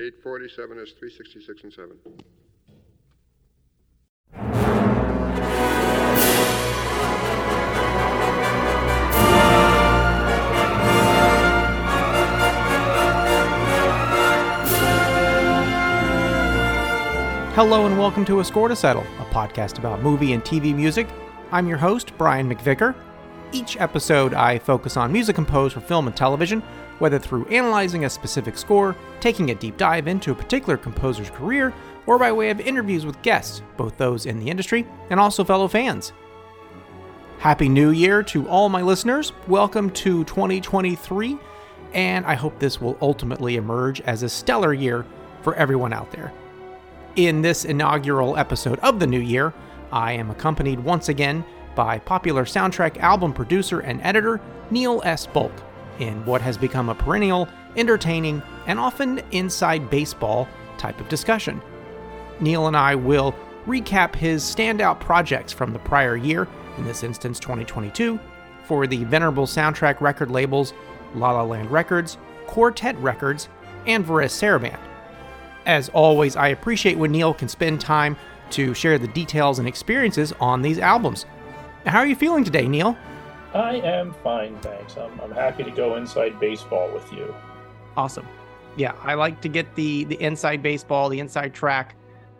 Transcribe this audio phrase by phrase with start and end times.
[0.00, 1.98] 847 is 366 and 7.
[17.54, 21.06] Hello and welcome to A Score to Settle, a podcast about movie and TV music.
[21.52, 22.94] I'm your host, Brian McVicker.
[23.52, 26.62] Each episode, I focus on music composed for film and television,
[27.00, 31.74] whether through analyzing a specific score, taking a deep dive into a particular composer's career,
[32.06, 35.66] or by way of interviews with guests, both those in the industry and also fellow
[35.66, 36.12] fans.
[37.38, 39.32] Happy New Year to all my listeners.
[39.48, 41.38] Welcome to 2023,
[41.94, 45.06] and I hope this will ultimately emerge as a stellar year
[45.40, 46.32] for everyone out there.
[47.16, 49.54] In this inaugural episode of the new year,
[49.90, 54.38] I am accompanied once again by popular soundtrack album producer and editor
[54.70, 55.26] Neil S.
[55.26, 55.52] Bulk
[56.00, 61.60] in what has become a perennial, entertaining, and often inside baseball type of discussion.
[62.40, 63.34] Neil and I will
[63.66, 68.18] recap his standout projects from the prior year, in this instance 2022,
[68.64, 70.72] for the venerable soundtrack record labels
[71.14, 73.48] La La Land Records, Quartet Records,
[73.86, 74.78] and Varese Sarabande.
[75.66, 78.16] As always, I appreciate when Neil can spend time
[78.50, 81.26] to share the details and experiences on these albums.
[81.86, 82.96] How are you feeling today, Neil?
[83.54, 84.96] I am fine, thanks.
[84.96, 87.34] I'm, I'm happy to go inside baseball with you.
[87.96, 88.26] Awesome.
[88.76, 91.96] Yeah, I like to get the the inside baseball, the inside track.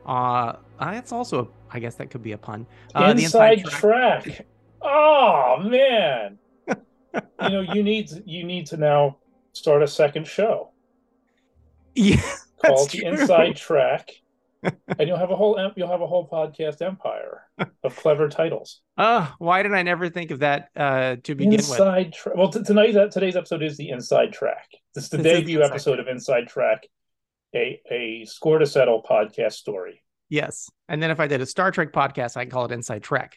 [0.07, 2.67] Uh, that's also, I guess, that could be a pun.
[2.95, 4.23] Uh, inside, inside track.
[4.25, 4.47] track.
[4.83, 6.39] Oh man,
[6.69, 9.19] you know you need you need to now
[9.53, 10.71] start a second show.
[11.97, 12.23] Yeah
[12.65, 14.11] called the Inside Track,
[14.63, 17.43] and you'll have a whole you'll have a whole podcast empire
[17.83, 18.81] of clever titles.
[18.99, 22.15] Oh, why did I never think of that uh, to begin Inside with?
[22.15, 24.69] Tra- well, t- tonight uh, today's episode is the Inside Track.
[24.95, 26.07] This is the this debut is episode track.
[26.07, 26.87] of Inside Track,
[27.55, 30.03] a a score to settle podcast story.
[30.29, 33.37] Yes, and then if I did a Star Trek podcast, I'd call it Inside Trek.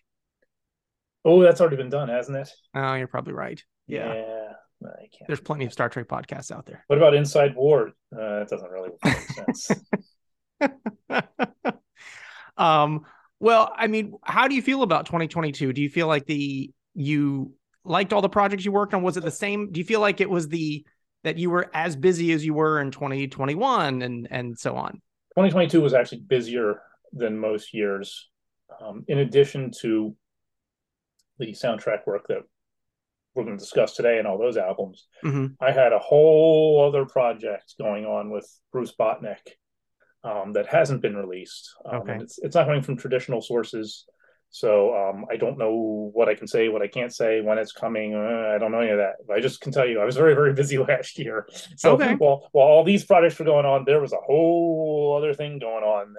[1.25, 2.51] Oh, that's already been done, hasn't it?
[2.75, 3.63] Oh, you're probably right.
[3.87, 4.13] Yeah.
[4.13, 4.43] yeah.
[5.27, 6.83] There's plenty of Star Trek podcasts out there.
[6.87, 7.91] What about Inside Ward?
[8.13, 9.71] Uh, it doesn't really make sense.
[12.57, 13.05] um,
[13.39, 15.73] well, I mean, how do you feel about 2022?
[15.73, 17.53] Do you feel like the you
[17.83, 19.03] liked all the projects you worked on?
[19.03, 19.71] Was it the same?
[19.71, 20.85] Do you feel like it was the
[21.23, 24.93] that you were as busy as you were in 2021 and and so on?
[25.35, 26.81] 2022 was actually busier
[27.11, 28.29] than most years.
[28.81, 30.15] Um, in addition to
[31.39, 32.43] the soundtrack work that
[33.35, 35.47] we're going to discuss today and all those albums, mm-hmm.
[35.59, 39.39] I had a whole other project going on with Bruce Botnick
[40.23, 41.73] um, that hasn't been released.
[41.85, 42.17] Um, okay.
[42.21, 44.05] It's, it's not coming from traditional sources.
[44.49, 47.71] So um, I don't know what I can say, what I can't say, when it's
[47.71, 48.13] coming.
[48.13, 49.15] Uh, I don't know any of that.
[49.27, 51.47] But I just can tell you, I was very, very busy last year.
[51.75, 52.15] So okay.
[52.15, 55.83] while, while all these projects were going on, there was a whole other thing going
[55.83, 56.15] on.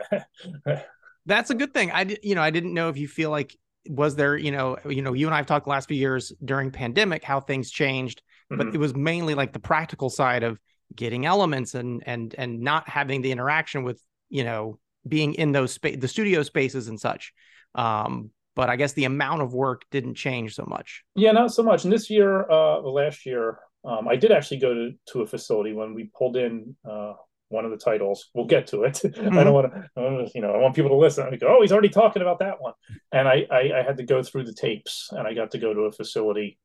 [1.27, 1.91] That's a good thing.
[1.93, 3.57] I, you know, I didn't know if you feel like
[3.89, 6.71] was there you know you know you and i've talked the last few years during
[6.71, 8.57] pandemic how things changed mm-hmm.
[8.57, 10.59] but it was mainly like the practical side of
[10.95, 15.73] getting elements and and and not having the interaction with you know being in those
[15.73, 17.33] space the studio spaces and such
[17.75, 21.63] um but i guess the amount of work didn't change so much yeah not so
[21.63, 25.27] much and this year uh last year um, I did actually go to, to a
[25.27, 27.15] facility when we pulled in uh,
[27.49, 28.31] one of the titles.
[28.35, 28.95] We'll get to it.
[28.95, 29.39] Mm-hmm.
[29.39, 31.29] I don't want to, you know, I want people to listen.
[31.31, 32.73] I go, oh, he's already talking about that one.
[33.13, 35.75] And I, I, I, had to go through the tapes, and I got to go
[35.75, 36.59] to a facility,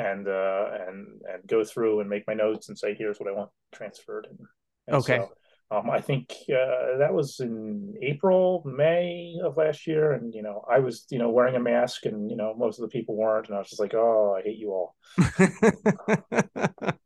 [0.00, 3.32] and uh, and and go through and make my notes and say, here's what I
[3.32, 4.26] want transferred.
[4.28, 4.38] And,
[4.86, 5.18] and okay.
[5.18, 5.30] So,
[5.72, 10.64] um, I think uh, that was in April, May of last year, and you know,
[10.68, 13.46] I was you know wearing a mask, and you know, most of the people weren't,
[13.46, 14.96] and I was just like, oh, I hate you all.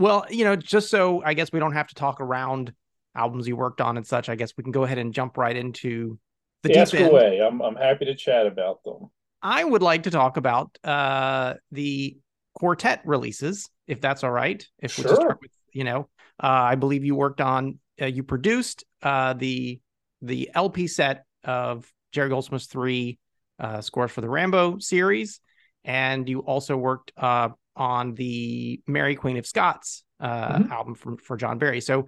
[0.00, 2.72] Well, you know, just so I guess we don't have to talk around
[3.14, 5.54] albums you worked on and such, I guess we can go ahead and jump right
[5.54, 6.18] into
[6.62, 7.10] the Ask deep end.
[7.10, 7.40] away.
[7.40, 9.10] I'm I'm happy to chat about them.
[9.42, 12.16] I would like to talk about uh, the
[12.54, 14.64] quartet releases, if that's all right.
[14.78, 15.04] If sure.
[15.04, 16.08] we just start with, you know,
[16.42, 19.80] uh, I believe you worked on, uh, you produced uh, the
[20.22, 23.18] the LP set of Jerry Goldsmith's three
[23.58, 25.40] uh, scores for the Rambo series,
[25.84, 30.72] and you also worked uh, on the Mary Queen of Scots uh, mm-hmm.
[30.72, 31.80] album from for John Barry.
[31.80, 32.06] So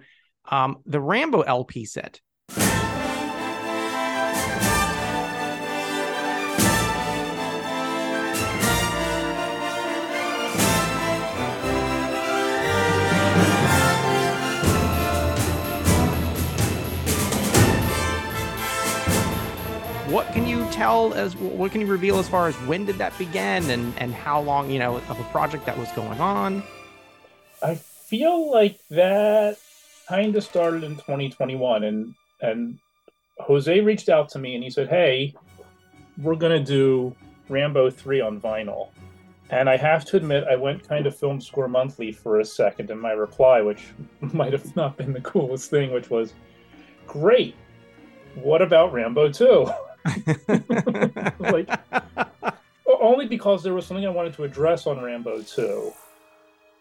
[0.49, 2.19] um, the Rambo LP set
[20.13, 23.17] what can you tell as what can you reveal as far as when did that
[23.17, 26.61] begin and and how long you know of a project that was going on
[27.63, 27.75] i
[28.13, 29.57] feel like that
[30.07, 32.77] kind of started in 2021, and and
[33.39, 35.33] Jose reached out to me and he said, "Hey,
[36.21, 37.15] we're gonna do
[37.49, 38.89] Rambo three on vinyl."
[39.49, 42.89] And I have to admit, I went kind of film score monthly for a second,
[42.89, 43.83] in my reply, which
[44.21, 46.33] might have not been the coolest thing, which was,
[47.07, 47.55] "Great,
[48.35, 49.67] what about Rambo 2?
[51.39, 51.69] like,
[53.01, 55.93] only because there was something I wanted to address on Rambo 2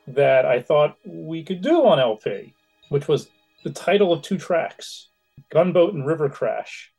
[0.08, 2.54] that I thought we could do on LP,
[2.88, 3.28] which was
[3.64, 5.08] the title of two tracks
[5.50, 6.92] Gunboat and River Crash.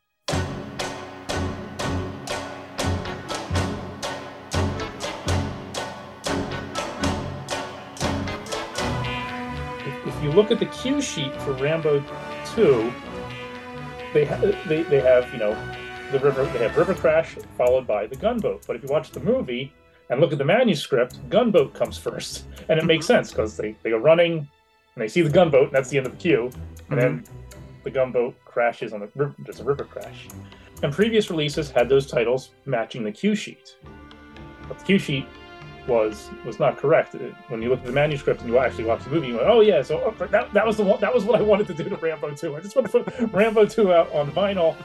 [10.06, 12.04] If you look at the cue sheet for Rambo
[12.56, 12.94] 2,
[14.14, 14.38] they, ha-
[14.68, 15.54] they, they have, you know,
[16.14, 18.66] the river, they have River Crash followed by the gunboat.
[18.66, 19.74] But if you watch the movie,
[20.10, 23.90] and look at the manuscript, gunboat comes first, and it makes sense because they, they
[23.90, 26.54] go running and they see the gunboat, and that's the end of the cue, and
[26.54, 27.00] mm-hmm.
[27.00, 27.24] then
[27.84, 29.34] the gunboat crashes on the river.
[29.40, 30.28] There's a river crash,
[30.84, 33.76] and previous releases had those titles matching the cue sheet,
[34.68, 35.26] but the cue sheet
[35.88, 37.16] was was not correct.
[37.50, 39.62] When you look at the manuscript and you actually watch the movie, you went, "Oh
[39.62, 41.84] yeah, so oh, that, that was the one, that was what I wanted to do
[41.86, 42.56] to Rambo 2.
[42.56, 44.76] I just want to put Rambo 2 out on vinyl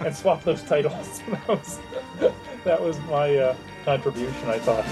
[0.00, 1.80] and swap those titles." that was
[2.64, 4.84] that was my uh, contribution, I thought.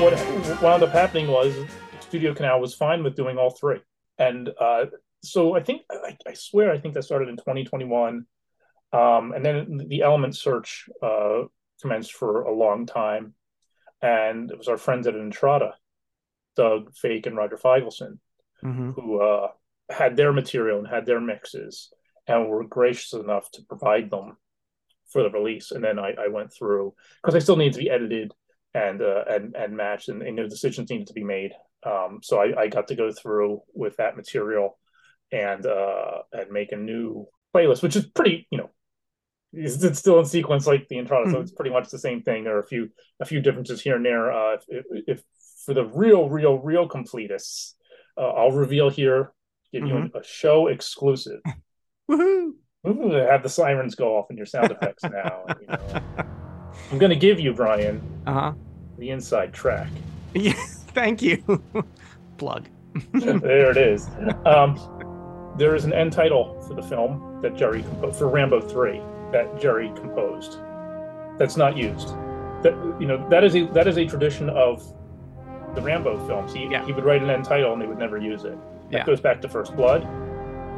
[0.00, 1.54] What wound up happening was
[2.00, 3.80] Studio Canal was fine with doing all three,
[4.18, 4.86] and uh,
[5.22, 8.26] so I think I, I swear I think that started in 2021
[8.92, 11.42] um, and then the element search uh,
[11.80, 13.34] commenced for a long time.
[14.02, 15.72] And it was our friends at Intrada,
[16.54, 18.18] Doug Fake and Roger Feigelson,
[18.62, 18.90] mm-hmm.
[18.90, 19.48] who uh,
[19.90, 21.92] had their material and had their mixes
[22.26, 24.36] and were gracious enough to provide them
[25.08, 25.70] for the release.
[25.70, 28.32] And then I, I went through because I still needed to be edited
[28.74, 31.52] and uh, and and matched, and, and decisions needed to be made.
[31.82, 34.78] Um, so I, I, got to go through with that material
[35.32, 38.70] and uh, and make a new playlist, which is pretty, you know,
[39.56, 41.30] it's still in sequence like the Intrada, mm-hmm.
[41.30, 41.42] so hmm.
[41.42, 42.44] it's pretty much the same thing.
[42.44, 44.32] There are a few a few differences here and there.
[44.32, 45.22] Uh, if, if
[45.64, 47.72] for the real, real, real completists,
[48.16, 49.32] uh, I'll reveal here,
[49.72, 50.04] give mm-hmm.
[50.04, 51.40] you a, a, show exclusive.
[52.10, 52.52] Woohoo!
[52.86, 55.44] Ooh, have the sirens go off in your sound effects now.
[55.60, 56.02] You know.
[56.92, 58.52] I'm going to give you, Brian, uh-huh.
[58.98, 59.88] the inside track.
[60.34, 60.52] Yeah,
[60.94, 61.62] thank you.
[62.36, 62.68] Plug.
[63.12, 64.08] there it is.
[64.44, 64.78] Um,
[65.58, 69.00] there is an end title for the film that Jerry composed for Rambo 3
[69.32, 70.58] that Jerry composed.
[71.38, 72.08] That's not used.
[72.62, 74.82] That you know that is a that is a tradition of
[75.74, 76.52] the Rambo films.
[76.52, 76.84] He yeah.
[76.84, 78.58] he would write an end title and they would never use it.
[78.90, 79.04] That yeah.
[79.04, 80.02] goes back to First Blood.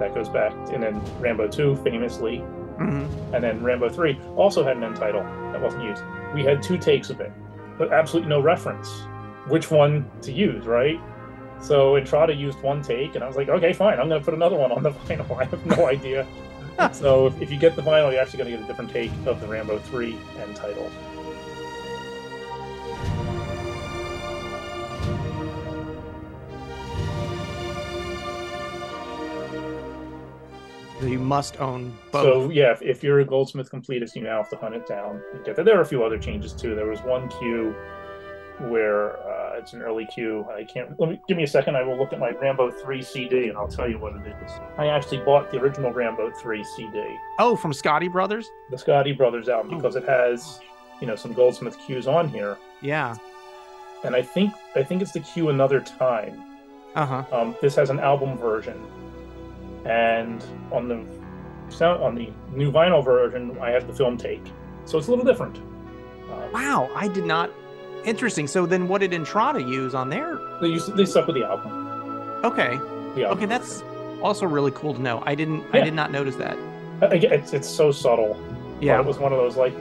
[0.00, 3.34] That goes back, and then Rambo Two famously, mm-hmm.
[3.34, 5.22] and then Rambo Three also had an end title
[5.52, 6.02] that wasn't used.
[6.34, 7.32] We had two takes of it,
[7.76, 8.88] but absolutely no reference
[9.48, 10.66] which one to use.
[10.66, 11.00] Right.
[11.60, 14.34] So Intrada used one take, and I was like, okay, fine, I'm going to put
[14.34, 15.36] another one on the vinyl.
[15.36, 16.24] I have no idea
[16.92, 19.10] so if, if, you get the vinyl, you're actually going to get a different take
[19.26, 20.90] of the Rambo 3 end title.
[31.02, 32.24] you must own both.
[32.24, 35.22] So yeah, if, if, you're a Goldsmith completist, you now have to hunt it down
[35.32, 35.64] and get that.
[35.64, 36.74] There are a few other changes too.
[36.74, 37.74] There was one cue
[38.60, 40.46] where uh, it's an early cue.
[40.54, 40.98] I can't.
[40.98, 41.76] Let me give me a second.
[41.76, 44.52] I will look at my Rambo three CD and I'll tell you what it is.
[44.76, 47.02] I actually bought the original Rambo three CD.
[47.38, 48.48] Oh, from Scotti Brothers.
[48.70, 50.00] The Scotti Brothers album because oh.
[50.00, 50.60] it has,
[51.00, 52.58] you know, some Goldsmith cues on here.
[52.80, 53.16] Yeah.
[54.04, 56.42] And I think I think it's the cue another time.
[56.94, 57.24] Uh huh.
[57.32, 58.80] Um, this has an album version,
[59.84, 61.04] and on the
[61.70, 64.42] sound on the new vinyl version, I have the film take,
[64.84, 65.58] so it's a little different.
[66.30, 67.50] Uh, wow, I did not
[68.04, 68.46] Interesting.
[68.46, 70.38] So then, what did Intrada use on there?
[70.60, 71.72] They used they stuck with the album.
[72.44, 72.78] Okay.
[73.14, 73.38] The album.
[73.38, 73.82] Okay, that's
[74.22, 75.22] also really cool to know.
[75.26, 75.60] I didn't.
[75.60, 75.68] Yeah.
[75.72, 76.56] I did not notice that.
[77.02, 78.40] It's it's so subtle.
[78.80, 79.00] Yeah.
[79.00, 79.74] it was one of those like,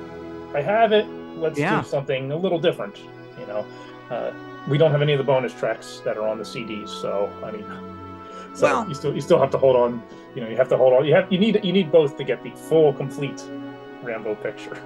[0.55, 1.05] I have it.
[1.37, 1.81] Let's yeah.
[1.81, 2.97] do something a little different.
[3.39, 3.65] You know,
[4.09, 4.31] uh,
[4.67, 6.89] we don't have any of the bonus tracks that are on the CDs.
[6.89, 7.65] So I mean,
[8.53, 10.01] so well, you still you still have to hold on.
[10.35, 11.05] You know, you have to hold on.
[11.05, 13.43] You have you need you need both to get the full complete
[14.03, 14.77] Rambo picture.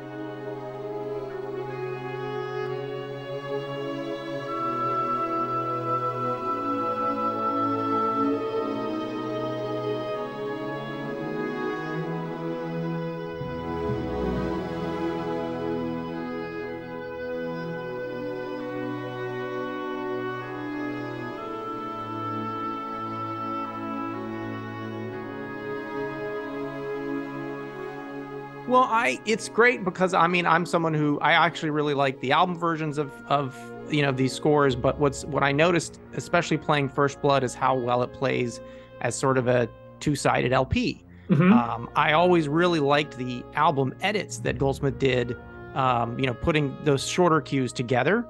[29.01, 32.55] I it's great because I mean I'm someone who I actually really like the album
[32.55, 33.57] versions of of
[33.89, 37.75] you know these scores, but what's what I noticed, especially playing First Blood, is how
[37.75, 38.61] well it plays
[39.01, 39.67] as sort of a
[39.99, 41.03] two-sided LP.
[41.29, 41.51] Mm-hmm.
[41.51, 45.35] Um, I always really liked the album edits that Goldsmith did,
[45.73, 48.25] um, you know, putting those shorter cues together.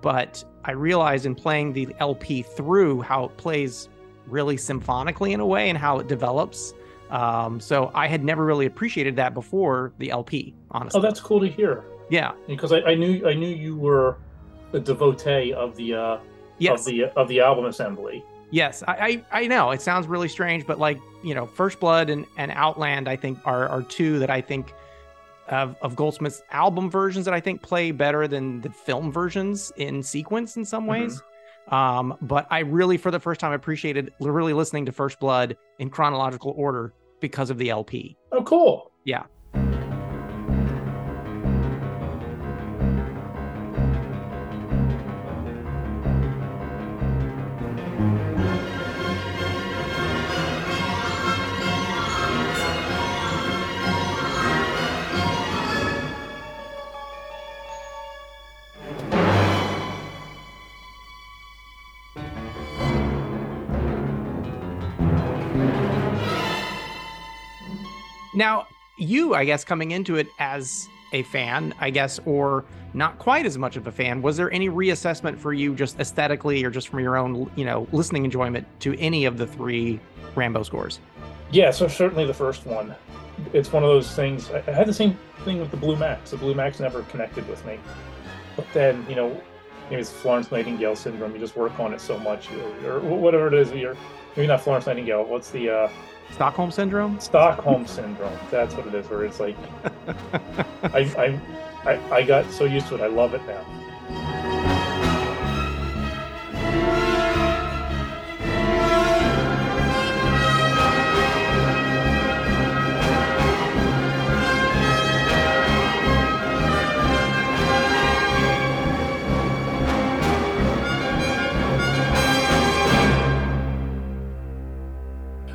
[0.00, 3.88] But I realized in playing the LP through how it plays
[4.26, 6.74] really symphonically in a way and how it develops.
[7.10, 10.98] Um, so I had never really appreciated that before the LP, honestly.
[10.98, 11.84] Oh, that's cool to hear.
[12.10, 14.18] Yeah, because I, I knew I knew you were
[14.72, 16.18] a devotee of the uh,
[16.58, 16.80] yes.
[16.80, 18.24] of the of the album assembly.
[18.50, 22.08] Yes, I, I, I know it sounds really strange, but like you know, First Blood
[22.08, 24.72] and, and Outland, I think are are two that I think
[25.48, 30.02] of of Goldsmith's album versions that I think play better than the film versions in
[30.02, 31.16] sequence in some ways.
[31.16, 31.24] Mm-hmm.
[31.74, 35.90] Um, but I really, for the first time, appreciated really listening to First Blood in
[35.90, 38.16] chronological order because of the LP.
[38.32, 38.92] Oh, cool.
[39.04, 39.24] Yeah.
[68.38, 68.68] Now,
[68.98, 72.64] you, I guess, coming into it as a fan, I guess, or
[72.94, 76.62] not quite as much of a fan, was there any reassessment for you just aesthetically
[76.62, 79.98] or just from your own, you know, listening enjoyment to any of the three
[80.36, 81.00] Rambo scores?
[81.50, 82.94] Yeah, so certainly the first one.
[83.52, 84.52] It's one of those things.
[84.52, 86.30] I had the same thing with the Blue Max.
[86.30, 87.80] The Blue Max never connected with me.
[88.54, 89.30] But then, you know,
[89.90, 91.32] maybe it's Florence Nightingale syndrome.
[91.32, 92.52] You just work on it so much,
[92.84, 93.72] or, or whatever it is.
[93.72, 93.96] You're
[94.36, 95.24] maybe not Florence Nightingale.
[95.24, 95.90] What's the uh,
[96.32, 97.18] Stockholm syndrome.
[97.20, 98.38] Stockholm syndrome.
[98.50, 99.08] That's what it is.
[99.08, 99.56] Where it's like,
[100.84, 101.40] I,
[101.84, 103.00] I, I, I got so used to it.
[103.00, 103.64] I love it now.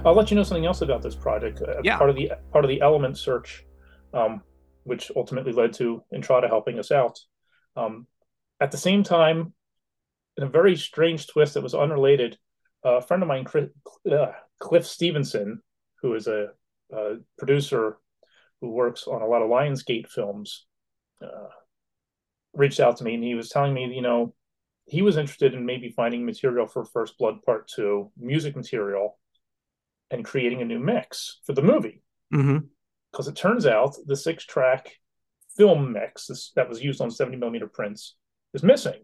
[0.05, 1.62] I'll let you know something else about this project.
[1.62, 1.98] Uh, yeah.
[1.98, 3.65] Part of the part of the element search,
[4.13, 4.41] um,
[4.83, 7.19] which ultimately led to Intrada helping us out.
[7.77, 8.07] Um,
[8.60, 9.53] at the same time,
[10.38, 12.38] in a very strange twist that was unrelated,
[12.86, 13.69] uh, a friend of mine, Chris,
[14.12, 15.62] uh, Cliff Stevenson,
[16.01, 16.48] who is a,
[16.91, 17.98] a, producer
[18.60, 20.65] who works on a lot of Lionsgate films,
[21.22, 21.48] uh,
[22.53, 24.33] reached out to me and he was telling me, you know,
[24.86, 29.17] he was interested in maybe finding material for First Blood Part Two, music material
[30.13, 32.01] and creating a new mix for the movie.
[32.29, 33.29] Because mm-hmm.
[33.29, 34.91] it turns out the six track
[35.58, 38.15] film mix that was used on 70 millimeter prints
[38.53, 39.01] is missing.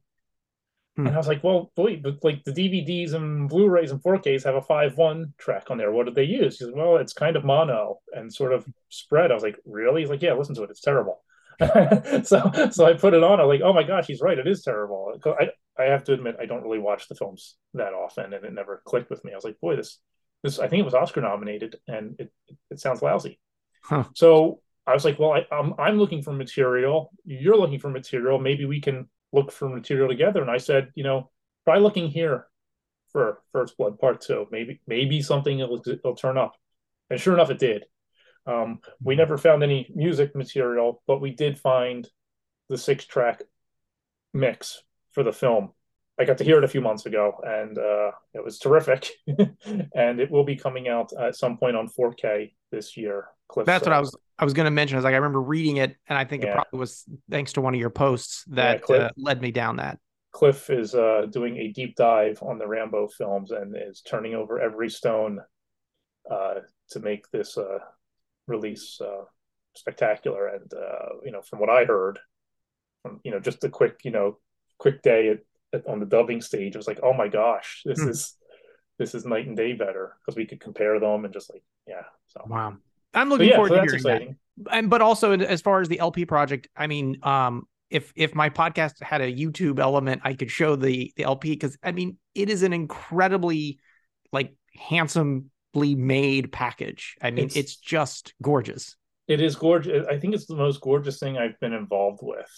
[0.96, 1.08] Hmm.
[1.08, 4.44] And I was like, well, boy, but like the DVDs and Blu rays and 4Ks
[4.44, 5.92] have a 5 1 track on there.
[5.92, 6.60] What did they use?
[6.60, 9.32] He said, well, it's kind of mono and sort of spread.
[9.32, 10.02] I was like, really?
[10.02, 10.70] He's like, yeah, listen to it.
[10.70, 11.24] It's terrible.
[12.24, 13.40] so so I put it on.
[13.40, 14.38] I'm like, oh my gosh, he's right.
[14.38, 15.14] It is terrible.
[15.26, 18.54] I, I have to admit, I don't really watch the films that often and it
[18.54, 19.34] never clicked with me.
[19.34, 20.00] I was like, boy, this
[20.44, 22.32] this I think it was Oscar nominated, and it
[22.70, 23.40] it sounds lousy.
[23.84, 24.06] Huh.
[24.14, 27.12] So I was like, well, I, I'm I'm looking for material.
[27.26, 28.40] You're looking for material.
[28.40, 30.42] Maybe we can look for material together.
[30.42, 31.30] And I said, you know,
[31.66, 32.48] try looking here
[33.12, 34.48] for First Blood Part Two.
[34.52, 36.56] Maybe maybe something will, will turn up.
[37.10, 37.86] And sure enough, it did.
[38.46, 42.08] Um, we never found any music material, but we did find
[42.70, 43.44] the six track
[44.34, 44.82] mix
[45.12, 45.74] for the film.
[46.20, 49.10] I got to hear it a few months ago, and uh, it was terrific.
[49.96, 53.28] and it will be coming out at some point on 4K this year.
[53.48, 53.92] Cliff That's said.
[53.92, 54.96] what I was I was going to mention.
[54.96, 56.50] I was like, I remember reading it, and I think yeah.
[56.50, 59.52] it probably was thanks to one of your posts that yeah, Cliff, uh, led me
[59.52, 59.98] down that.
[60.32, 64.60] Cliff is uh, doing a deep dive on the Rambo films and is turning over
[64.60, 65.40] every stone
[66.30, 66.56] uh,
[66.92, 67.80] to make this uh,
[68.48, 69.24] release uh,
[69.76, 70.48] spectacular.
[70.48, 70.72] And
[71.24, 72.20] you know, from what I heard,
[73.02, 74.38] from you know, just a quick you know
[74.78, 75.40] quick day at
[75.88, 78.10] on the dubbing stage, it was like, oh my gosh, this hmm.
[78.10, 78.36] is
[78.98, 82.04] this is night and day better because we could compare them and just like, yeah.
[82.28, 82.76] So wow,
[83.14, 84.36] I'm looking yeah, forward so to hearing exciting.
[84.58, 84.76] that.
[84.76, 88.50] And but also as far as the LP project, I mean, um, if if my
[88.50, 92.50] podcast had a YouTube element, I could show the the LP because I mean, it
[92.50, 93.80] is an incredibly
[94.32, 97.16] like handsomely made package.
[97.22, 98.96] I mean, it's, it's just gorgeous.
[99.28, 100.08] It is gorgeous.
[100.08, 102.50] I think it's the most gorgeous thing I've been involved with.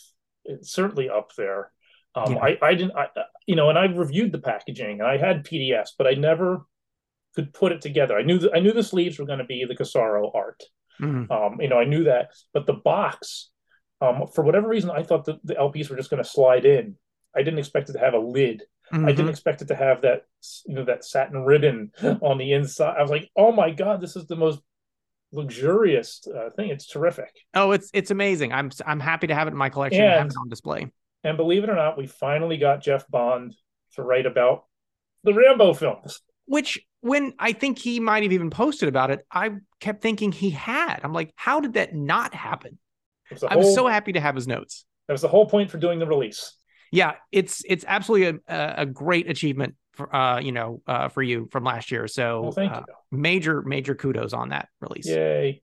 [0.46, 1.72] It's certainly up there.
[2.16, 2.44] Um, yeah.
[2.44, 3.08] I, I didn't, I,
[3.46, 6.66] you know, and I reviewed the packaging and I had PDFs, but I never
[7.36, 8.18] could put it together.
[8.18, 10.62] I knew, the, I knew the sleeves were going to be the Casaro art.
[11.00, 11.32] Mm-hmm.
[11.32, 13.50] Um, you know, I knew that, but the box,
[14.02, 16.96] um, for whatever reason, I thought that the LPs were just going to slide in.
[17.36, 18.64] I didn't expect it to have a lid.
[18.92, 19.06] Mm-hmm.
[19.06, 20.24] I didn't expect it to have that,
[20.66, 21.92] you know, that satin ribbon
[22.22, 22.96] on the inside.
[22.98, 24.60] I was like, oh my god, this is the most
[25.32, 26.70] luxurious uh, thing.
[26.70, 27.32] It's terrific.
[27.54, 28.52] Oh, it's it's amazing.
[28.52, 30.92] I'm I'm happy to have it in my collection and, and have it on display.
[31.24, 33.56] And believe it or not, we finally got Jeff Bond
[33.94, 34.66] to write about
[35.24, 36.22] the Rambo films.
[36.46, 40.50] Which, when I think he might have even posted about it, I kept thinking he
[40.50, 41.00] had.
[41.04, 42.80] I'm like, how did that not happen?
[43.48, 44.86] I was so happy to have his notes.
[45.08, 46.58] That was the whole point for doing the release.
[46.92, 51.48] Yeah, it's it's absolutely a, a great achievement for uh you know uh for you
[51.52, 52.08] from last year.
[52.08, 53.18] So well, thank uh, you.
[53.18, 55.08] major major kudos on that release.
[55.08, 55.62] Yay.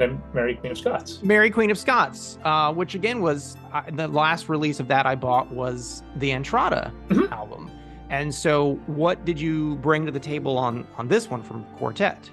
[0.00, 1.22] And then Mary Queen of Scots.
[1.22, 5.14] Mary Queen of Scots, uh, which again was uh, the last release of that I
[5.14, 7.32] bought was the Intrada mm-hmm.
[7.32, 7.70] album.
[8.08, 12.30] And so, what did you bring to the table on on this one from Quartet?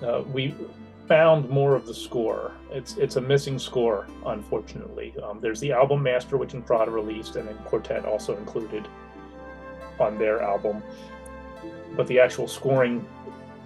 [0.00, 0.54] Uh, we
[1.08, 2.52] found more of the score.
[2.70, 5.14] It's it's a missing score, unfortunately.
[5.22, 8.86] Um, there's the album master, which Intrada released, and then Quartet also included
[9.98, 10.82] on their album.
[11.96, 13.06] But the actual scoring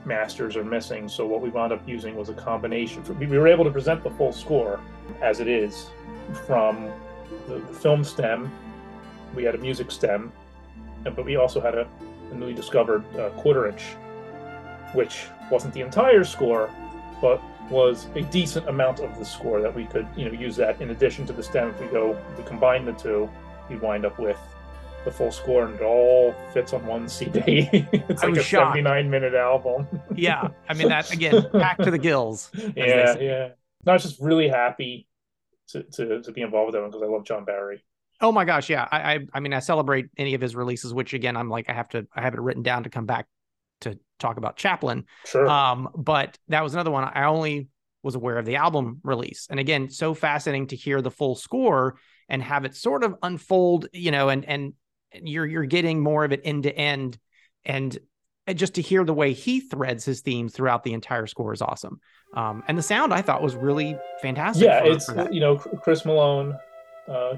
[0.06, 1.08] masters are missing.
[1.08, 3.02] So what we wound up using was a combination.
[3.18, 4.80] We were able to present the full score
[5.20, 5.90] as it is
[6.46, 6.90] from
[7.48, 8.50] the, film stem.
[9.34, 10.32] We had a music stem,
[11.04, 11.86] but we also had a,
[12.30, 13.82] a newly discovered uh, quarter inch,
[14.94, 16.70] which wasn't the entire score,
[17.20, 20.80] but was a decent amount of the score that we could, you know, use that
[20.80, 21.70] in addition to the stem.
[21.70, 23.28] If we go, we combine the two,
[23.68, 24.38] we wind up with
[25.06, 27.70] the full score and it all fits on one CD.
[27.72, 28.76] it's like a shocked.
[28.76, 29.86] 79 minute album.
[30.16, 30.48] yeah.
[30.68, 32.50] I mean, that again, back to the gills.
[32.76, 33.16] Yeah.
[33.18, 33.48] Yeah.
[33.86, 35.06] No, I was just really happy
[35.68, 37.84] to, to, to be involved with that one because I love John Barry.
[38.20, 38.68] Oh my gosh.
[38.68, 38.86] Yeah.
[38.90, 41.72] I, I, I mean, I celebrate any of his releases, which again, I'm like, I
[41.72, 43.26] have to, I have it written down to come back
[43.82, 45.04] to talk about Chaplin.
[45.24, 45.48] Sure.
[45.48, 47.04] Um, but that was another one.
[47.04, 47.68] I only
[48.02, 49.46] was aware of the album release.
[49.50, 51.96] And again, so fascinating to hear the full score
[52.28, 54.72] and have it sort of unfold, you know, and and
[55.14, 57.18] you're you're getting more of it end to end.
[57.64, 57.98] And
[58.54, 62.00] just to hear the way he threads his themes throughout the entire score is awesome.
[62.34, 65.56] Um, and the sound i thought was really fantastic yeah for, it's for you know
[65.56, 66.58] chris malone
[67.08, 67.36] uh,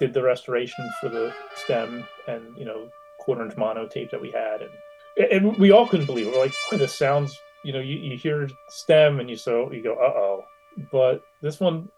[0.00, 2.88] did the restoration for the stem and you know
[3.20, 4.62] quarter inch mono tape that we had.
[4.62, 4.70] And
[5.30, 6.32] and we all couldn't believe it.
[6.32, 9.82] We're like oh, this sounds you know you, you hear stem and you so you
[9.82, 10.44] go uh-oh.
[10.90, 11.88] But this one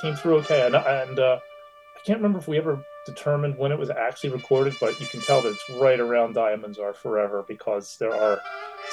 [0.00, 0.66] came through okay.
[0.66, 1.38] And, and uh,
[1.96, 5.20] i can't remember if we ever determined when it was actually recorded, but you can
[5.20, 8.40] tell that it's right around Diamonds Are Forever because there are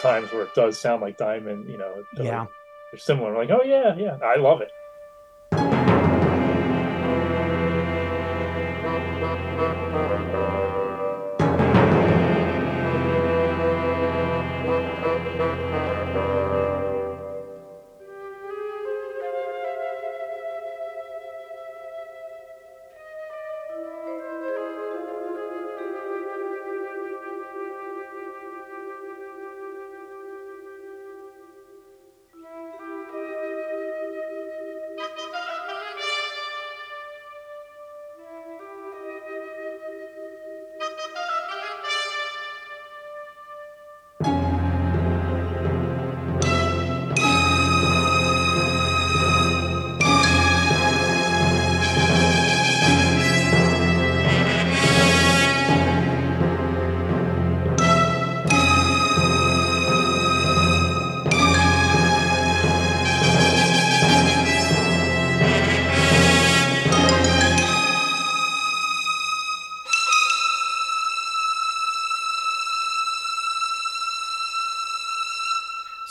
[0.01, 2.45] times where it does sound like Diamond, you know, yeah.
[2.91, 3.35] They're similar.
[3.35, 4.71] Like, oh yeah, yeah, I love it.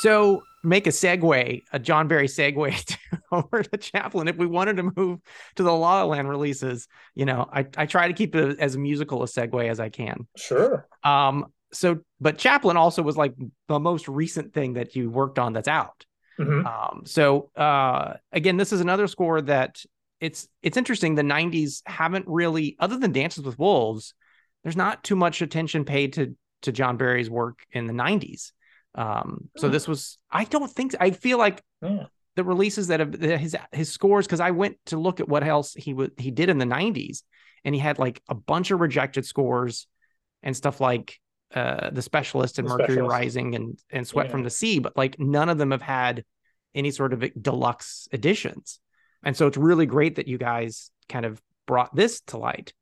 [0.07, 2.99] So make a segue, a John Barry segue to,
[3.33, 4.29] over to Chaplin.
[4.29, 5.19] If we wanted to move
[5.57, 8.77] to the La La Land releases, you know, I, I try to keep it as
[8.77, 10.29] musical a segue as I can.
[10.37, 10.87] Sure.
[11.03, 11.47] Um.
[11.73, 13.35] So, but Chaplin also was like
[13.67, 16.07] the most recent thing that you worked on that's out.
[16.39, 16.65] Mm-hmm.
[16.65, 17.03] Um.
[17.05, 19.83] So, uh, again, this is another score that
[20.21, 21.17] it's it's interesting.
[21.17, 24.15] The '90s haven't really, other than Dances with Wolves,
[24.63, 28.53] there's not too much attention paid to to John Barry's work in the '90s.
[28.97, 32.05] Um, so this was, I don't think, I feel like yeah.
[32.35, 35.75] the releases that have his his scores because I went to look at what else
[35.75, 37.23] he would he did in the '90s,
[37.65, 39.87] and he had like a bunch of rejected scores
[40.43, 41.19] and stuff like
[41.55, 43.13] uh, the specialist and the Mercury specialist.
[43.13, 44.33] Rising and and Swept yeah.
[44.33, 46.25] from the Sea, but like none of them have had
[46.75, 48.81] any sort of deluxe editions.
[49.23, 52.73] And so it's really great that you guys kind of brought this to light.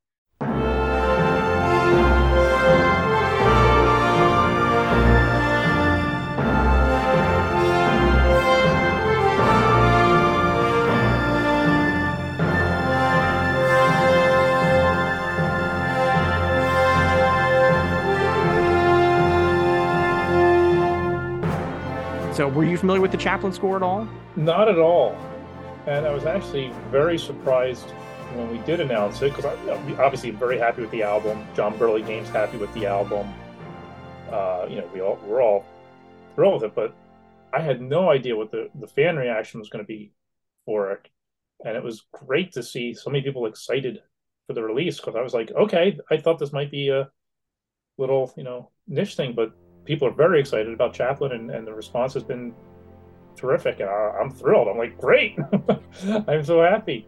[22.48, 24.09] Were you familiar with the Chaplin score at all?
[24.37, 25.16] Not at all.
[25.87, 27.90] And I was actually very surprised
[28.35, 31.46] when we did announce it because I'm obviously very happy with the album.
[31.54, 33.33] John Burley Burlingame's happy with the album.
[34.30, 35.64] Uh, you know, we all we're all
[36.35, 36.94] thrilled with it, but
[37.52, 40.12] I had no idea what the, the fan reaction was going to be
[40.64, 41.09] for it.
[41.64, 44.02] And it was great to see so many people excited
[44.46, 47.09] for the release because I was like, okay, I thought this might be a
[47.96, 49.52] little, you know, niche thing, but
[49.84, 52.54] people are very excited about Chaplin, and, and the response has been
[53.36, 53.80] terrific.
[53.80, 54.68] And I, am thrilled.
[54.68, 55.38] I'm like, great.
[56.28, 57.06] I'm so happy.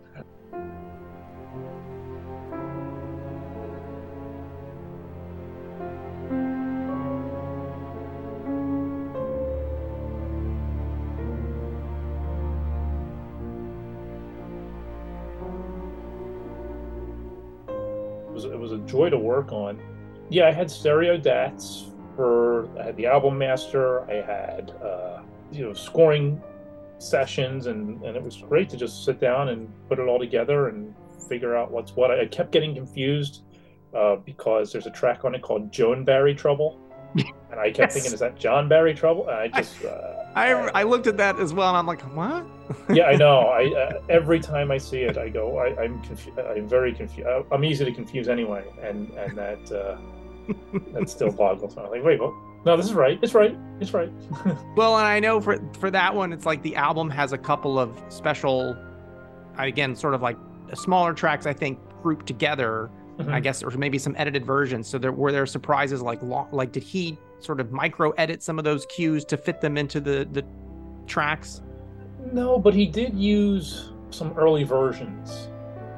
[17.68, 19.80] It was, it was a joy to work on.
[20.28, 21.85] Yeah, I had stereo DATs
[22.18, 26.40] I had the album master, I had uh, you know scoring
[26.98, 30.68] sessions, and and it was great to just sit down and put it all together
[30.68, 30.94] and
[31.28, 32.10] figure out what's what.
[32.10, 33.42] I, kept getting confused
[33.94, 36.80] uh, because there's a track on it called Joan Barry Trouble.
[37.48, 37.94] And I kept yes.
[37.94, 39.28] thinking, is that John Barry Trouble?
[39.28, 42.02] And I just, uh, I, I, I looked at that as well, and I'm like,
[42.14, 42.44] what?
[42.94, 43.46] yeah, I know.
[43.46, 47.26] I uh, every time I see it, I go, I, am confu- I'm very confused.
[47.50, 49.96] I'm easy to confuse anyway, and and that uh,
[50.92, 51.76] that still boggles.
[51.76, 52.32] I'm like, wait, what?
[52.64, 53.18] No, this is right.
[53.22, 53.56] It's right.
[53.80, 54.10] It's right.
[54.76, 57.78] well, and I know for for that one, it's like the album has a couple
[57.78, 58.76] of special,
[59.58, 60.36] again, sort of like
[60.74, 61.46] smaller tracks.
[61.46, 62.90] I think grouped together.
[63.18, 63.32] Mm-hmm.
[63.32, 64.86] I guess, or maybe some edited versions.
[64.88, 68.58] So there were there surprises like long, like did he sort of micro edit some
[68.58, 70.44] of those cues to fit them into the the
[71.06, 71.62] tracks?
[72.30, 75.48] No, but he did use some early versions.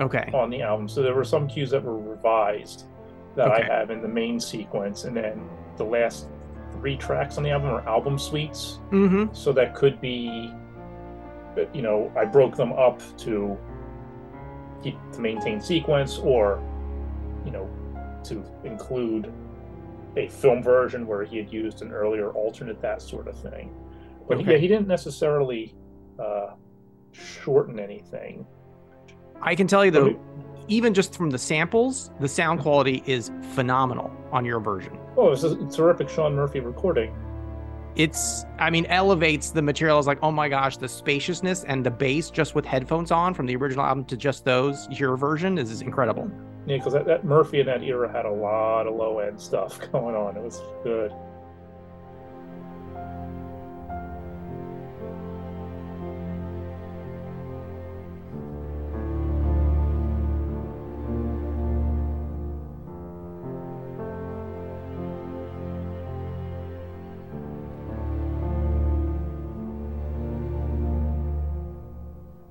[0.01, 0.31] Okay.
[0.33, 2.85] On the album, so there were some cues that were revised
[3.39, 3.63] that okay.
[3.63, 6.29] I have in the main sequence, and then the last
[6.73, 8.81] three tracks on the album are album suites.
[8.91, 9.33] Mm-hmm.
[9.33, 10.53] So that could be,
[11.73, 13.57] you know, I broke them up to
[14.83, 16.63] keep to maintain sequence, or
[17.45, 17.71] you know,
[18.25, 19.33] to include
[20.17, 23.73] a film version where he had used an earlier alternate, that sort of thing.
[24.27, 24.53] But okay.
[24.53, 25.75] yeah, he didn't necessarily
[26.19, 26.55] uh,
[27.13, 28.45] shorten anything.
[29.41, 30.21] I can tell you though,
[30.69, 34.99] even just from the samples, the sound quality is phenomenal on your version.
[35.17, 37.15] Oh, it's a terrific Shawn Murphy recording.
[37.97, 39.99] It's, I mean, elevates the material.
[39.99, 43.47] It's like, oh my gosh, the spaciousness and the bass just with headphones on from
[43.47, 46.31] the original album to just those, your version is incredible.
[46.67, 49.81] Yeah, because that, that Murphy in that era had a lot of low end stuff
[49.93, 50.37] going on.
[50.37, 51.13] It was good.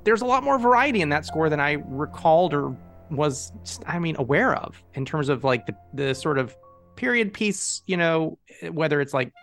[0.08, 2.74] There's a lot more variety in that score than I recalled or
[3.10, 3.52] was
[3.88, 6.56] I mean aware of in terms of like the the sort of
[6.96, 8.38] period piece, you know,
[8.72, 9.34] whether it's like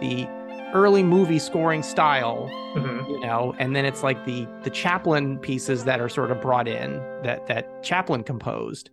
[0.00, 0.26] the
[0.72, 3.10] early movie scoring style, mm-hmm.
[3.10, 6.66] you know, and then it's like the the Chaplin pieces that are sort of brought
[6.66, 8.88] in that that Chaplin composed.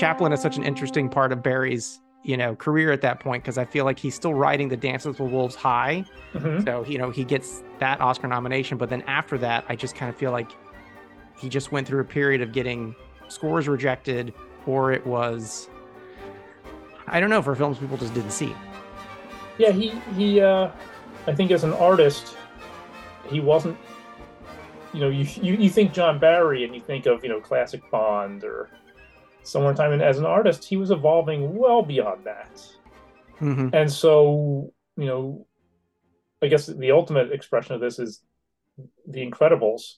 [0.00, 3.58] Chaplin is such an interesting part of Barry's you know career at that point because
[3.58, 6.04] I feel like he's still riding the Dances with Wolves high.
[6.32, 6.64] Mm-hmm.
[6.64, 10.08] So you know he gets that Oscar nomination, but then after that, I just kind
[10.08, 10.50] of feel like
[11.38, 12.94] he just went through a period of getting
[13.28, 14.32] scores rejected,
[14.64, 15.68] or it was
[17.06, 18.54] I don't know for films people just didn't see.
[19.58, 20.40] Yeah, he he.
[20.40, 20.70] uh
[21.26, 22.36] I think as an artist,
[23.28, 23.76] he wasn't.
[24.94, 27.82] You know, you, you you think John Barry and you think of you know classic
[27.90, 28.70] Bond or
[29.42, 29.92] somewhere in time.
[29.92, 32.50] And as an artist, he was evolving well beyond that.
[33.40, 33.74] Mm-hmm.
[33.74, 35.46] And so, you know,
[36.42, 38.22] I guess the ultimate expression of this is
[39.06, 39.94] the Incredibles.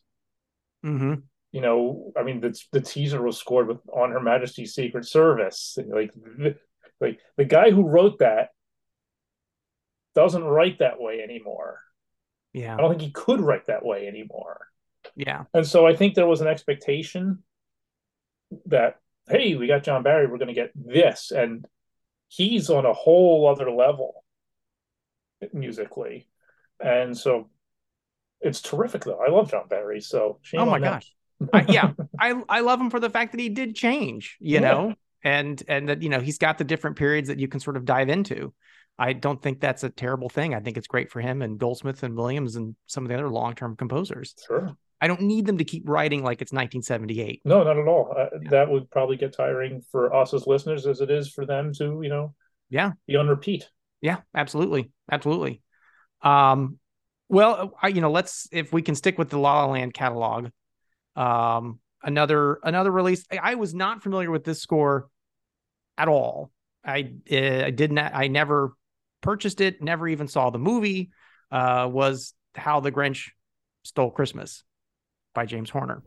[0.84, 1.14] Mm-hmm.
[1.52, 5.78] You know, I mean, the the teaser was scored with on Her Majesty's Secret Service.
[5.86, 6.12] Like,
[7.00, 8.48] like the guy who wrote that
[10.14, 11.80] doesn't write that way anymore.
[12.52, 14.66] Yeah, I don't think he could write that way anymore.
[15.14, 17.42] Yeah, and so I think there was an expectation
[18.66, 18.96] that
[19.32, 21.66] hey, we got John Barry, we're going to get this, and
[22.28, 24.24] he's on a whole other level
[25.52, 26.28] musically,
[26.78, 27.48] and so
[28.40, 29.20] it's terrific though.
[29.26, 30.00] I love John Barry.
[30.00, 31.12] So oh my gosh,
[31.52, 34.60] I, yeah, I I love him for the fact that he did change, you yeah.
[34.60, 37.76] know, and and that you know he's got the different periods that you can sort
[37.76, 38.52] of dive into.
[38.98, 40.54] I don't think that's a terrible thing.
[40.54, 43.30] I think it's great for him and Goldsmith and Williams and some of the other
[43.30, 44.34] long term composers.
[44.46, 44.76] Sure.
[45.02, 47.42] I don't need them to keep writing like it's 1978.
[47.44, 48.14] No, not at all.
[48.16, 48.50] Uh, yeah.
[48.50, 52.00] That would probably get tiring for us as listeners as it is for them to,
[52.02, 52.34] you know,
[52.70, 53.68] yeah, be on repeat.
[54.00, 55.60] Yeah, absolutely, absolutely.
[56.22, 56.78] Um,
[57.28, 60.50] well, I, you know, let's if we can stick with the La La Land catalog.
[61.16, 63.24] Um, another another release.
[63.30, 65.08] I, I was not familiar with this score
[65.98, 66.52] at all.
[66.84, 68.14] I uh, I did not.
[68.14, 68.76] I never
[69.20, 69.82] purchased it.
[69.82, 71.10] Never even saw the movie.
[71.50, 73.30] Uh, was How the Grinch
[73.82, 74.62] Stole Christmas
[75.34, 76.02] by James Horner.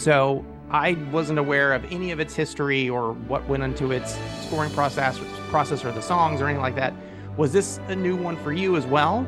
[0.00, 4.70] So I wasn't aware of any of its history or what went into its scoring
[4.70, 6.94] process, process or the songs or anything like that.
[7.36, 9.26] Was this a new one for you as well?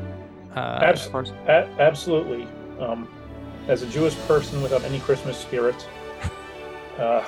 [0.55, 2.47] Uh, Abs- a- absolutely.
[2.79, 3.07] Um,
[3.67, 5.75] as a Jewish person without any Christmas spirit,
[6.97, 7.23] uh,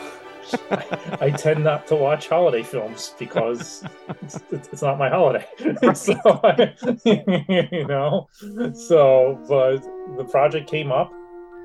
[0.72, 3.84] I, I, tend not to watch holiday films because
[4.24, 5.46] it's, it's not my holiday.
[5.84, 5.98] Right.
[5.98, 6.74] so, I,
[7.72, 8.28] you know,
[8.74, 9.84] so but
[10.18, 11.12] the project came up.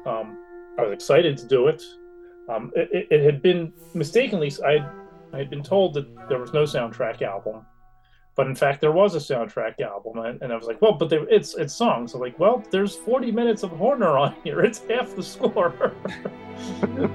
[0.04, 0.39] Um,
[0.80, 1.82] I was excited to do it.
[2.48, 4.84] Um, it, it, had been mistakenly, I,
[5.32, 7.64] I had been told that there was no soundtrack album,
[8.34, 11.10] but in fact there was a soundtrack album, and, and I was like, well, but
[11.10, 12.14] there, it's it's songs.
[12.14, 14.62] I'm like, well, there's 40 minutes of Horner on here.
[14.62, 15.92] It's half the score.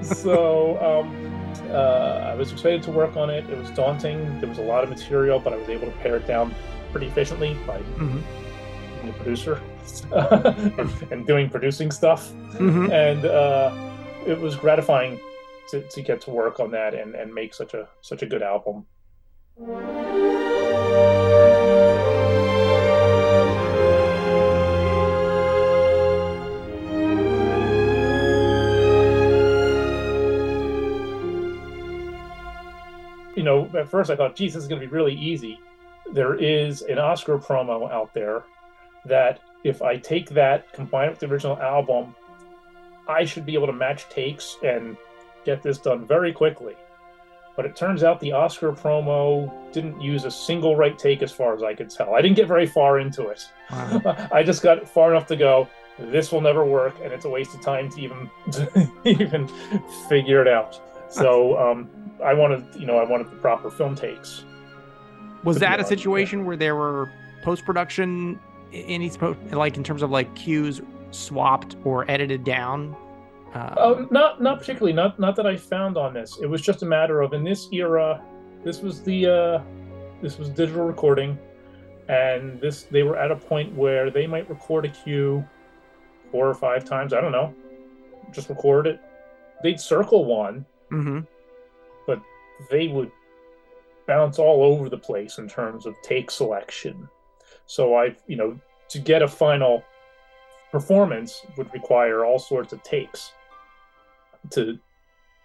[0.02, 3.48] so um, uh, I was excited to work on it.
[3.50, 4.40] It was daunting.
[4.40, 6.54] There was a lot of material, but I was able to pare it down
[6.92, 8.20] pretty efficiently by mm-hmm.
[9.02, 9.18] being a
[10.12, 12.32] and, and, doing producing stuff.
[12.54, 12.90] Mm-hmm.
[12.92, 13.74] And uh,
[14.26, 15.20] it was gratifying
[15.70, 18.42] to, to get to work on that and, and make such a such a good
[18.42, 18.86] album.
[33.34, 35.58] You know, at first I thought, geez, this is going to be really easy.
[36.12, 38.44] There is an Oscar promo out there
[39.04, 42.14] that if I take that, combine it with the original album,
[43.08, 44.96] I should be able to match takes and
[45.44, 46.76] get this done very quickly.
[47.56, 51.54] But it turns out the Oscar promo didn't use a single right take as far
[51.54, 52.14] as I could tell.
[52.14, 53.48] I didn't get very far into it.
[53.70, 54.28] Wow.
[54.32, 57.54] I just got far enough to go, this will never work, and it's a waste
[57.54, 59.48] of time to even to even
[60.08, 60.80] figure it out.
[61.08, 61.88] So um,
[62.22, 64.44] I wanted, you know, I wanted the proper film takes.
[65.42, 67.10] Was that a situation where there were
[67.42, 68.38] post production
[68.72, 69.10] any
[69.52, 72.96] like in terms of like cues swapped or edited down?
[73.54, 74.92] Uh, oh, not not particularly.
[74.92, 76.38] Not not that I found on this.
[76.42, 78.22] It was just a matter of in this era,
[78.66, 79.62] this was the uh,
[80.20, 81.38] this was digital recording,
[82.08, 85.46] and this they were at a point where they might record a cue
[86.32, 87.12] four or five times.
[87.12, 87.54] I don't know,
[88.32, 89.00] just record it.
[89.62, 91.20] They'd circle one, mm-hmm.
[92.06, 92.20] but
[92.70, 93.10] they would
[94.06, 97.08] bounce all over the place in terms of take selection.
[97.66, 99.82] So I, you know, to get a final
[100.70, 103.32] performance would require all sorts of takes
[104.50, 104.78] to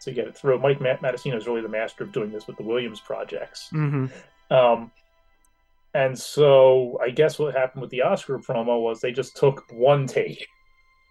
[0.02, 0.60] to get it through.
[0.60, 3.70] Mike Matessino is really the master of doing this with the Williams projects.
[3.72, 4.54] Mm-hmm.
[4.54, 4.92] Um,
[5.94, 10.08] and so I guess what happened with the Oscar promo was they just took one
[10.08, 10.48] take.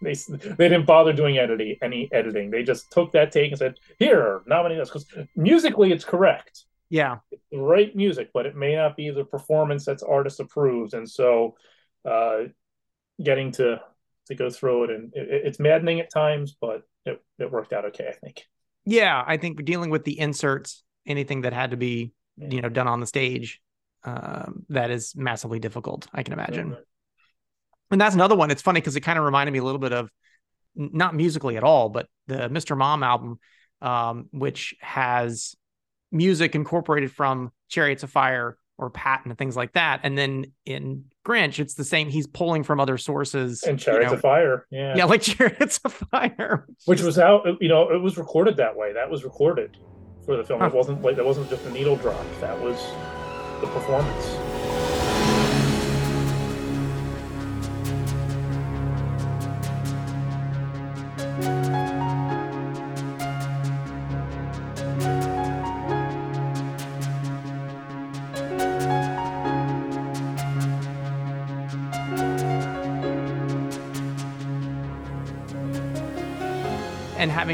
[0.03, 2.49] They, they didn't bother doing editing any editing.
[2.49, 6.65] They just took that take and said, "Here, nominate us." Because musically, it's correct.
[6.91, 10.93] Yeah, it's the right music, but it may not be the performance that's artist approved.
[10.93, 11.55] And so,
[12.03, 12.43] uh,
[13.23, 13.81] getting to
[14.27, 17.85] to go through it, and it, it's maddening at times, but it, it worked out
[17.85, 18.45] okay, I think.
[18.85, 22.49] Yeah, I think dealing with the inserts, anything that had to be yeah.
[22.51, 23.61] you know done on the stage,
[24.03, 26.07] um, that is massively difficult.
[26.13, 26.75] I can imagine.
[27.89, 28.51] And that's another one.
[28.51, 30.09] It's funny because it kind of reminded me a little bit of
[30.75, 32.77] not musically at all, but the Mr.
[32.77, 33.39] Mom album,
[33.81, 35.55] um, which has
[36.11, 40.01] music incorporated from Chariots of Fire or Patton and things like that.
[40.03, 42.09] And then in Grinch, it's the same.
[42.09, 43.63] He's pulling from other sources.
[43.63, 47.45] And Chariots you know, of Fire, yeah, yeah, like Chariots of Fire, which was out.
[47.61, 48.93] You know, it was recorded that way.
[48.93, 49.77] That was recorded
[50.25, 50.59] for the film.
[50.59, 50.67] Huh.
[50.67, 52.25] It wasn't like that wasn't just a needle drop.
[52.39, 52.77] That was
[53.61, 54.50] the performance.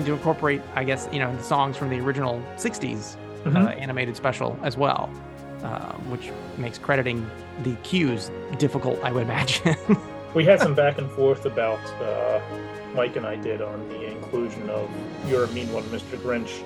[0.08, 3.58] To incorporate, I guess, you know, the songs from the original '60s mm-hmm.
[3.58, 5.10] uh, animated special as well,
[5.64, 7.30] uh, which makes crediting
[7.64, 9.76] the cues difficult, I would imagine.
[10.34, 12.42] we had some back and forth about uh,
[12.96, 14.90] Mike and I did on the inclusion of
[15.28, 16.18] "You're a Mean One, Mr.
[16.18, 16.64] Grinch."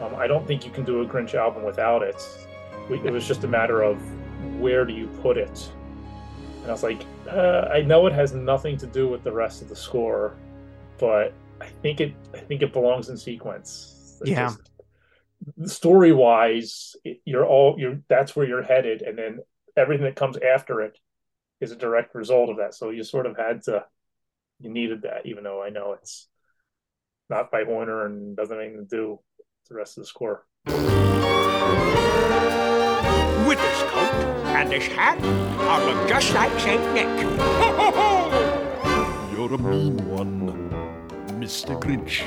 [0.00, 2.20] Um, I don't think you can do a Grinch album without it.
[2.88, 4.00] We, it was just a matter of
[4.60, 5.70] where do you put it,
[6.62, 9.62] and I was like, uh, I know it has nothing to do with the rest
[9.62, 10.34] of the score,
[10.98, 14.20] but I think it I think it belongs in sequence.
[14.24, 14.52] yeah.
[15.64, 19.38] Story wise, you're all you're that's where you're headed, and then
[19.76, 20.98] everything that comes after it
[21.60, 22.74] is a direct result of that.
[22.74, 23.84] So you sort of had to
[24.58, 26.28] you needed that, even though I know it's
[27.30, 30.44] not by Horner and doesn't have anything to do with the rest of the score.
[33.46, 34.12] With this coat
[34.46, 37.06] and this hat, I look just like Saint Nick.
[37.26, 39.32] Ho, ho, ho!
[39.34, 40.71] You're a mean one.
[41.42, 41.74] Mr.
[41.76, 42.22] Grinch.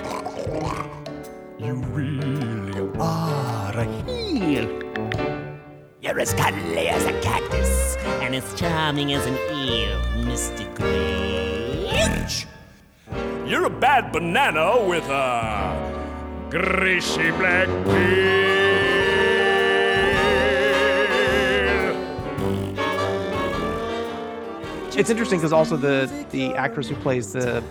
[1.58, 4.68] You really are a heel.
[6.02, 10.66] You're as cuddly as a cactus and as charming as an eel, Mr.
[10.76, 12.46] Grinch.
[13.48, 18.56] You're a bad banana with a greasy black peel.
[25.00, 27.64] It's interesting because also the the actress who plays the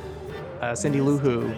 [0.64, 1.52] uh, Cindy Lou Who,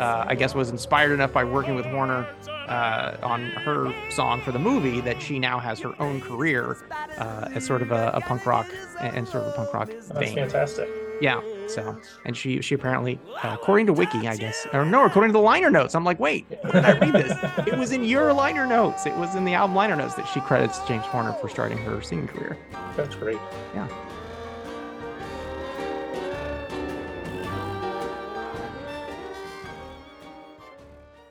[0.00, 2.26] uh, I guess, was inspired enough by working with Horner
[2.68, 6.76] uh, on her song for the movie that she now has her own career
[7.18, 8.66] uh, as sort of a, a, punk rock
[9.00, 10.34] and sort of a punk rock That's vein.
[10.34, 10.88] fantastic.
[11.20, 11.40] Yeah.
[11.66, 15.32] So, and she she apparently, uh, according to Wiki, I guess, or no, according to
[15.32, 17.66] the liner notes, I'm like, wait, when did I read this?
[17.66, 19.06] it was in your liner notes.
[19.06, 22.00] It was in the album liner notes that she credits James Horner for starting her
[22.02, 22.56] singing career.
[22.96, 23.38] That's great.
[23.74, 23.88] Yeah.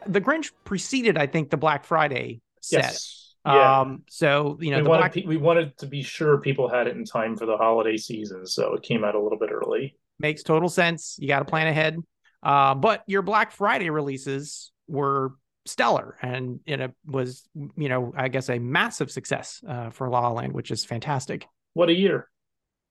[0.05, 2.83] The Grinch preceded, I think, the Black Friday set.
[2.83, 3.35] Yes.
[3.45, 3.81] Yeah.
[3.81, 5.27] Um, so you know, we wanted, Black...
[5.27, 8.73] we wanted to be sure people had it in time for the holiday season, so
[8.73, 9.97] it came out a little bit early.
[10.19, 11.17] Makes total sense.
[11.19, 11.97] You got to plan ahead.
[12.41, 15.33] Uh, but your Black Friday releases were
[15.65, 20.31] stellar, and it was, you know, I guess a massive success uh, for La La
[20.31, 21.47] Land, which is fantastic.
[21.73, 22.29] What a year!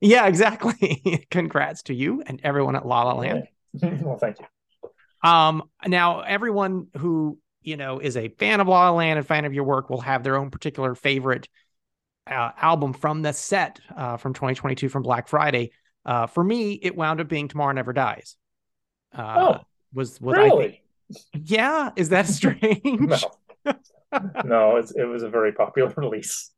[0.01, 1.27] Yeah, exactly.
[1.31, 3.49] Congrats to you and everyone at La La Land.
[3.83, 4.47] well, thank you.
[5.25, 9.47] Um, now everyone who you know is a fan of La La Land and fan
[9.47, 11.49] of your work will have their own particular favorite
[12.27, 15.73] uh, album from the set uh, from 2022 from Black Friday.
[16.05, 18.37] Uh, for me, it wound up being Tomorrow Never Dies.
[19.17, 19.61] Uh, oh,
[19.95, 20.83] was was really?
[21.15, 23.25] I yeah, is that strange?
[23.65, 23.75] no,
[24.45, 26.51] no, it was a very popular release.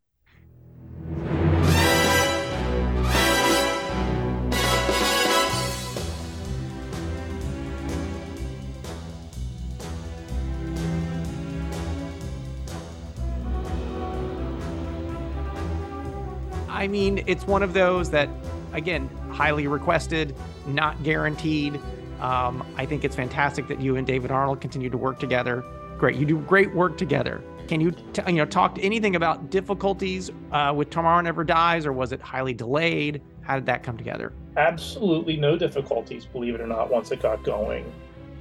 [16.77, 18.29] I mean, it's one of those that,
[18.75, 20.37] again, highly requested,
[20.67, 21.81] not guaranteed.
[22.21, 25.65] Um, I think it's fantastic that you and David Arnold continue to work together.
[25.97, 27.43] Great, you do great work together.
[27.67, 31.95] Can you, t- you know, talk anything about difficulties uh, with Tomorrow Never Dies, or
[31.95, 33.23] was it highly delayed?
[33.41, 34.35] How did that come together?
[34.59, 36.91] Absolutely no difficulties, believe it or not.
[36.91, 37.91] Once it got going,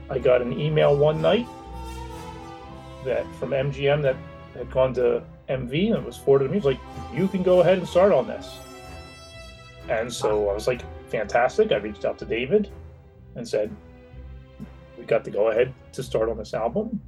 [0.09, 1.47] I got an email one night
[3.05, 4.17] that from MGM that
[4.55, 6.57] had gone to MV and it was forwarded to me.
[6.57, 6.79] Was like,
[7.13, 8.57] you can go ahead and start on this.
[9.89, 11.71] And so I was like, fantastic.
[11.71, 12.69] I reached out to David
[13.35, 13.75] and said,
[14.97, 17.01] we got to go ahead to start on this album.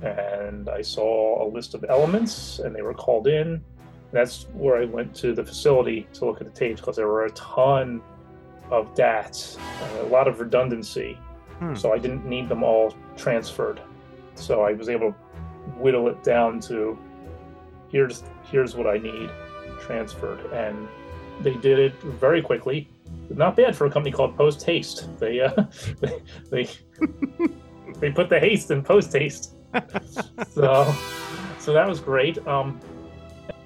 [0.00, 3.62] And I saw a list of elements and they were called in.
[4.12, 7.24] That's where I went to the facility to look at the tapes because there were
[7.24, 8.02] a ton
[8.70, 9.58] of DATs,
[10.00, 11.18] a lot of redundancy.
[11.58, 11.74] Hmm.
[11.74, 13.80] So I didn't need them all transferred.
[14.34, 15.18] So I was able to
[15.76, 16.98] whittle it down to
[17.90, 19.30] here's here's what I need
[19.80, 20.88] transferred, and
[21.40, 22.88] they did it very quickly.
[23.30, 25.08] Not bad for a company called Post Haste.
[25.18, 25.50] They uh,
[26.00, 26.70] they they,
[27.98, 29.54] they put the haste in Post Haste.
[30.50, 30.94] so
[31.58, 32.44] so that was great.
[32.46, 32.80] Um,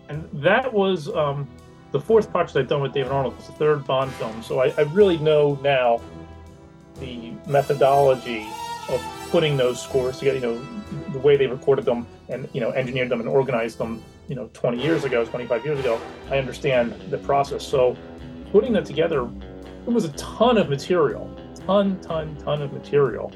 [0.08, 1.48] and that was um,
[1.92, 3.34] the fourth project I've done with David Arnold.
[3.38, 6.00] It's the third Bond film, so I, I really know now
[7.00, 8.46] the methodology
[8.88, 10.38] of putting those scores together.
[10.38, 10.66] You know,
[11.26, 14.02] way they recorded them and you know engineered them and organized them.
[14.28, 16.00] You know, 20 years ago, 25 years ago,
[16.30, 17.64] I understand the process.
[17.64, 17.96] So
[18.50, 19.28] putting that together,
[19.86, 21.30] it was a ton of material,
[21.66, 23.32] ton, ton, ton of material.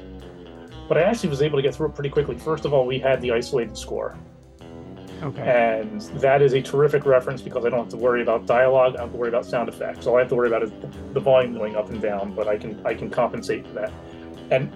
[0.89, 2.37] But I actually was able to get through it pretty quickly.
[2.37, 4.17] First of all, we had the isolated score.
[5.23, 5.41] Okay.
[5.41, 8.95] And that is a terrific reference because I don't have to worry about dialogue.
[8.95, 10.07] I don't have to worry about sound effects.
[10.07, 10.71] All I have to worry about is
[11.13, 13.93] the volume going up and down, but I can I can compensate for that.
[14.49, 14.71] And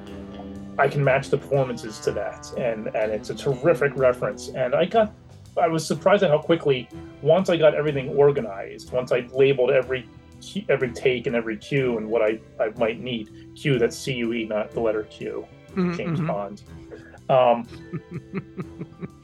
[0.77, 2.51] I can match the performances to that.
[2.57, 4.49] And and it's a terrific reference.
[4.49, 5.13] And I got
[5.57, 6.89] I was surprised at how quickly
[7.21, 10.07] once I got everything organized, once I labeled every
[10.69, 13.51] every take and every cue and what I, I might need.
[13.55, 15.47] Cue that's C U E, not the letter Q.
[15.69, 16.27] Mm-hmm, James mm-hmm.
[16.27, 16.61] Bond.
[17.29, 17.67] Um,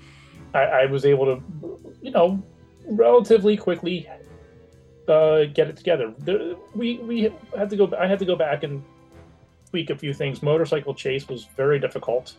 [0.53, 1.43] I, I was able to,
[2.01, 2.43] you know,
[2.85, 4.09] relatively quickly
[5.07, 6.13] uh, get it together.
[6.19, 7.91] The, we we had to go.
[7.97, 8.83] I had to go back and
[9.71, 10.43] tweak a few things.
[10.43, 12.33] Motorcycle chase was very difficult,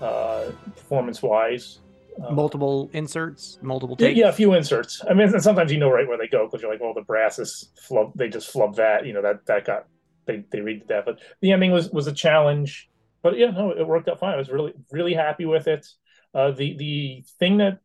[0.00, 1.80] uh, performance wise.
[2.24, 4.18] Uh, multiple inserts, multiple takes.
[4.18, 5.02] Yeah, a few inserts.
[5.08, 7.38] I mean, sometimes you know right where they go because you're like, well, the brass
[7.38, 8.12] is flub.
[8.16, 9.04] They just flub that.
[9.04, 9.86] You know that that got
[10.26, 11.04] they they read that.
[11.04, 12.88] But the ending was was a challenge.
[13.22, 14.34] But yeah, no, it worked out fine.
[14.34, 15.86] I was really really happy with it.
[16.32, 17.80] Uh, the the thing that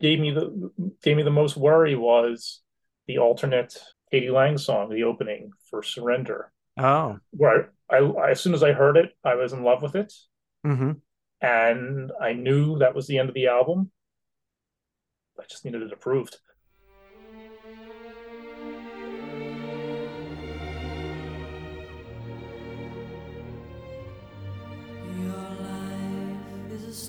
[0.00, 0.70] gave me the
[1.02, 2.60] gave me the most worry was
[3.06, 3.76] the alternate
[4.10, 4.30] k.d.
[4.30, 6.52] lang song, the opening for Surrender.
[6.78, 9.96] Oh, where I, I as soon as I heard it, I was in love with
[9.96, 10.12] it,
[10.66, 10.92] mm-hmm.
[11.40, 13.90] and I knew that was the end of the album.
[15.40, 16.36] I just needed it approved.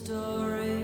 [0.10, 0.79] terrific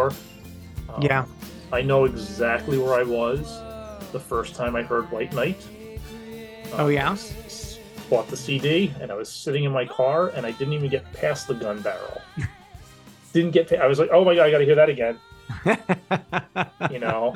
[0.00, 1.24] Um, yeah.
[1.72, 3.60] I know exactly where I was
[4.12, 5.66] the first time I heard White Knight.
[6.74, 7.10] oh, yeah?
[7.10, 7.18] Um,
[8.12, 11.10] bought the CD, and I was sitting in my car, and I didn't even get
[11.14, 12.20] past the gun barrel.
[13.32, 13.72] didn't get.
[13.72, 15.18] I was like, "Oh my god, I got to hear that again."
[16.90, 17.34] you know.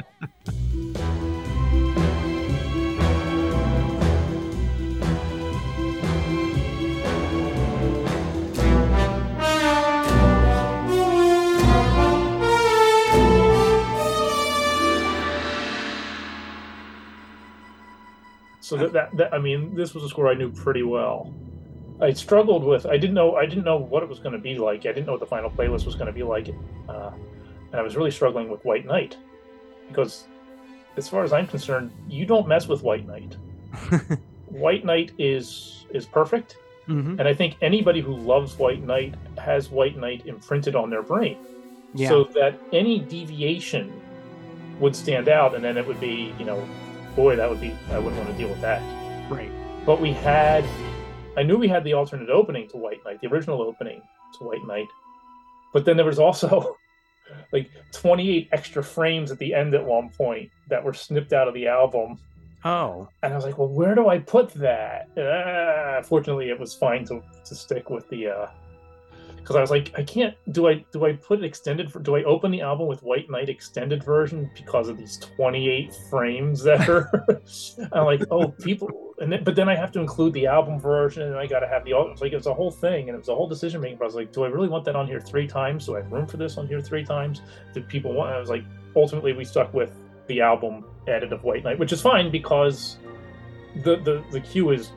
[18.67, 21.33] So that, that, that I mean, this was a score I knew pretty well.
[22.01, 22.85] I struggled with.
[22.85, 23.37] I didn't know.
[23.37, 24.81] I didn't know what it was going to be like.
[24.81, 26.49] I didn't know what the final playlist was going to be like,
[26.89, 27.13] uh,
[27.71, 29.19] and I was really struggling with White Knight
[29.87, 30.25] because,
[30.97, 33.37] as far as I'm concerned, you don't mess with White Knight.
[34.49, 36.57] White Knight is is perfect,
[36.89, 37.21] mm-hmm.
[37.21, 41.39] and I think anybody who loves White Knight has White Knight imprinted on their brain,
[41.95, 42.09] yeah.
[42.09, 43.93] so that any deviation
[44.81, 46.67] would stand out, and then it would be, you know,
[47.17, 48.81] boy, that would be I wouldn't want to deal with that.
[49.31, 49.51] Right.
[49.85, 50.65] But we had
[51.37, 54.01] I knew we had the alternate opening to White Knight, the original opening
[54.39, 54.87] to White Knight.
[55.73, 56.77] But then there was also
[57.53, 61.55] like 28 extra frames at the end at one point that were snipped out of
[61.55, 62.19] the album.
[62.65, 63.09] Oh.
[63.23, 65.17] And I was like, well, where do I put that?
[65.17, 68.47] Uh, fortunately, it was fine to, to stick with the uh,
[69.47, 70.35] because I was like, I can't.
[70.51, 71.93] Do I do I put extended?
[71.93, 75.71] For do I open the album with White Knight extended version because of these twenty
[75.71, 77.09] eight frames that are?
[77.93, 79.15] I'm like, oh, people.
[79.21, 81.69] And then, but then I have to include the album version, and I got to
[81.69, 81.93] have the.
[81.93, 83.99] It was like it was a whole thing, and it was a whole decision making.
[83.99, 85.87] But I was like, do I really want that on here three times?
[85.87, 87.41] Do I have room for this on here three times?
[87.73, 88.35] Did people want?
[88.35, 88.65] I was like,
[88.97, 89.93] ultimately, we stuck with
[90.27, 92.97] the album edit of White Knight, which is fine because
[93.85, 94.91] the the the cue is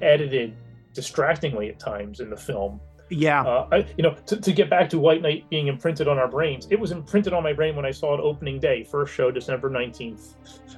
[0.00, 0.56] edited
[0.94, 2.80] distractingly at times in the film
[3.10, 3.42] yeah.
[3.42, 6.28] Uh, I, you know, to, to get back to White Knight being imprinted on our
[6.28, 9.30] brains, it was imprinted on my brain when I saw it opening day, first show,
[9.30, 10.34] December 19th,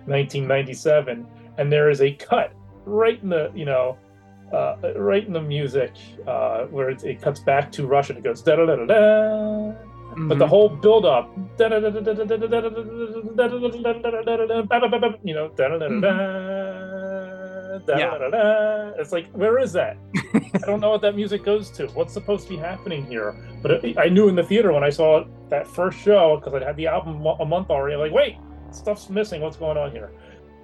[0.07, 1.27] 1997.
[1.57, 2.53] And there is a cut
[2.85, 3.97] right in the, you know,
[4.53, 5.93] uh, right in the music
[6.27, 8.17] uh, where it, it, cuts back to Russian.
[8.17, 9.73] It goes da da da da da.
[10.17, 11.69] But the whole build up, you
[15.35, 16.01] know, da da da da
[17.89, 18.93] yeah.
[18.99, 19.97] It's like, where is that?
[20.35, 21.87] I don't know what that music goes to.
[21.89, 23.37] What's supposed to be happening here?
[23.63, 26.63] But it, I knew in the theater when I saw that first show because I'd
[26.63, 27.95] had the album a month already.
[27.95, 28.37] I'm like, wait,
[28.71, 29.41] stuff's missing.
[29.41, 30.11] What's going on here?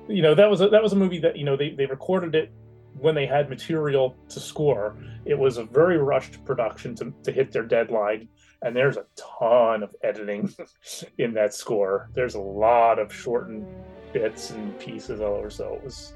[0.09, 2.35] You know, that was a, that was a movie that you know they they recorded
[2.35, 2.53] it
[2.99, 4.97] when they had material to score.
[5.25, 8.29] It was a very rushed production to to hit their deadline
[8.65, 10.53] and there's a ton of editing
[11.19, 12.11] in that score.
[12.15, 13.67] There's a lot of shortened
[14.13, 16.15] bits and pieces over, so it was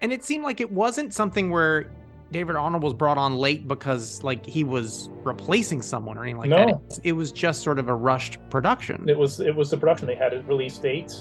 [0.00, 1.90] and it seemed like it wasn't something where
[2.30, 6.50] David Arnold was brought on late because like he was replacing someone or anything like
[6.50, 6.66] no.
[6.66, 6.98] that.
[6.98, 9.08] It, it was just sort of a rushed production.
[9.08, 10.06] It was it was the production.
[10.06, 11.14] They had a release date.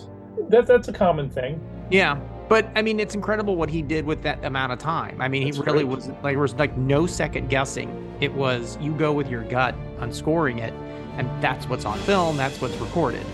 [0.49, 1.61] That that's a common thing.
[1.89, 2.19] Yeah.
[2.49, 5.21] But I mean, it's incredible what he did with that amount of time.
[5.21, 5.95] I mean, that's he really great.
[5.95, 8.17] was like there was like no second guessing.
[8.19, 10.73] It was you go with your gut on scoring it,
[11.17, 12.37] and that's what's on film.
[12.37, 13.25] That's what's recorded.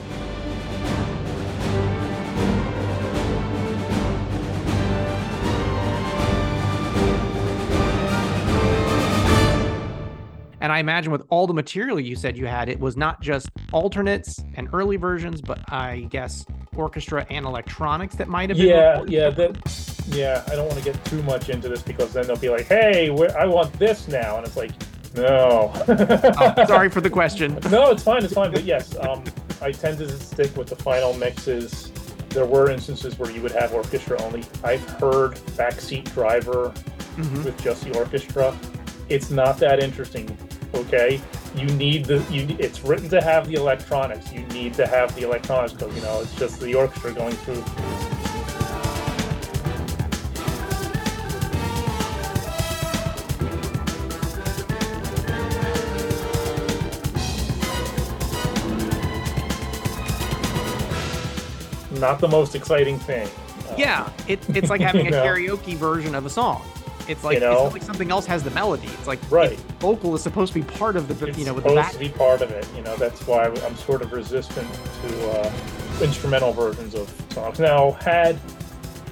[10.64, 13.49] And I imagine with all the material you said you had, it was not just
[13.74, 16.45] alternates and early versions, but I guess
[16.78, 18.70] orchestra and electronics that might have been.
[18.70, 20.05] Yeah, yeah, that.
[20.07, 22.68] Yeah, I don't want to get too much into this because then they'll be like,
[22.68, 24.72] "Hey, I want this now," and it's like,
[25.16, 25.70] no.
[25.76, 27.59] oh, sorry for the question.
[27.70, 28.24] no, it's fine.
[28.24, 28.53] It's fine.
[28.53, 29.22] But yes, um,
[29.61, 31.91] I tend to stick with the final mixes.
[32.30, 34.45] There were instances where you would have orchestra only.
[34.64, 36.70] I've heard backseat driver
[37.18, 37.43] mm-hmm.
[37.43, 38.57] with just the orchestra.
[39.09, 40.38] It's not that interesting
[40.74, 41.22] okay?
[41.56, 44.32] You need the you it's written to have the electronics.
[44.32, 47.64] You need to have the electronics because you know it's just the orchestra going through.
[62.00, 63.30] Not the most exciting thing.
[63.78, 66.64] Yeah it, it's like having a karaoke version of a song
[67.08, 67.66] it's like you know?
[67.66, 68.88] it's like something else has the melody.
[68.88, 69.58] It's like right.
[69.80, 71.91] vocal is supposed to be part of the it's you know with the back.
[71.93, 72.68] to be part of it.
[72.76, 75.54] You know that's why I'm sort of resistant to uh,
[76.01, 77.60] instrumental versions of songs.
[77.60, 78.39] Now, had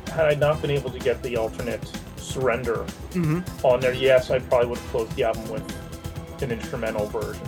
[0.07, 3.65] had I not been able to get the alternate surrender mm-hmm.
[3.65, 7.47] on there, yes, I probably would have closed the album with an instrumental version.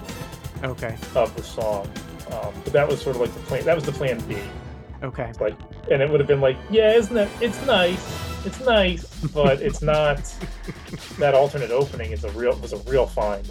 [0.63, 0.95] Okay.
[1.15, 1.89] Of the song,
[2.31, 3.65] um, but that was sort of like the plan.
[3.65, 4.37] That was the plan B.
[5.01, 5.33] Okay.
[5.41, 5.55] Like,
[5.91, 7.29] and it would have been like, yeah, isn't it?
[7.41, 10.17] It's nice it's nice, but it's not.
[11.17, 13.49] that alternate opening is a real was a real find.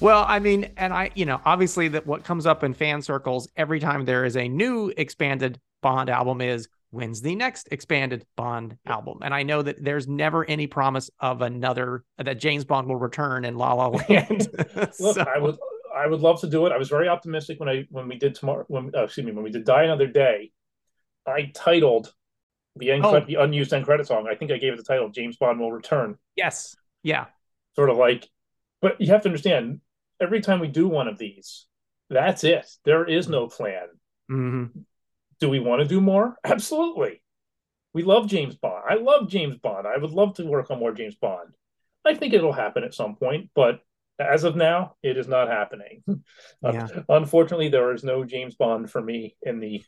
[0.00, 3.48] Well, I mean, and I, you know, obviously that what comes up in fan circles
[3.56, 8.76] every time there is a new expanded Bond album is when's the next expanded Bond
[8.86, 9.18] album?
[9.22, 13.44] And I know that there's never any promise of another that James Bond will return
[13.44, 14.48] in La La Land.
[15.00, 15.22] Look, so.
[15.22, 15.56] I would
[15.94, 16.72] I would love to do it.
[16.72, 19.44] I was very optimistic when I when we did tomorrow when uh, excuse me when
[19.44, 20.52] we did Die Another Day
[21.28, 22.12] I titled
[22.76, 23.20] the end oh.
[23.20, 24.28] the unused end credit song.
[24.30, 26.76] I think I gave it the title "James Bond Will Return." Yes.
[27.02, 27.26] Yeah.
[27.74, 28.28] Sort of like,
[28.80, 29.80] but you have to understand.
[30.20, 31.66] Every time we do one of these,
[32.10, 32.68] that's it.
[32.84, 33.86] There is no plan.
[34.30, 34.80] Mm-hmm.
[35.38, 36.36] Do we want to do more?
[36.44, 37.22] Absolutely.
[37.94, 38.82] We love James Bond.
[38.88, 39.86] I love James Bond.
[39.86, 41.50] I would love to work on more James Bond.
[42.04, 43.80] I think it'll happen at some point, but
[44.18, 46.02] as of now, it is not happening.
[46.60, 46.88] Yeah.
[47.08, 49.84] Unfortunately, there is no James Bond for me in the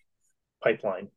[0.62, 1.08] pipeline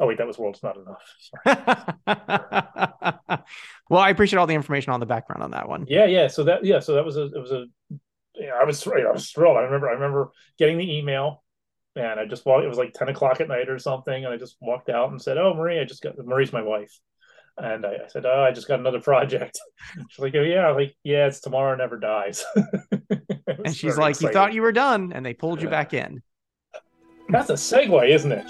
[0.00, 1.02] oh wait, that was world's not enough.
[3.88, 5.86] well, I appreciate all the information on the background on that one.
[5.88, 6.28] Yeah, yeah.
[6.28, 7.66] So that yeah, so that was a it was a
[8.34, 9.56] yeah, I was I was thrilled.
[9.56, 11.42] I remember I remember getting the email
[11.96, 14.36] and I just walked it was like 10 o'clock at night or something, and I
[14.36, 16.98] just walked out and said, Oh Marie, I just got Marie's my wife.
[17.56, 19.58] And I, I said, Oh, I just got another project.
[20.08, 22.44] She's like, Oh yeah, like, yeah, it's tomorrow never dies.
[23.46, 24.28] and she's like, exciting.
[24.28, 26.22] "You thought you were done," and they pulled you back in.
[27.28, 28.46] That's a segue, isn't it?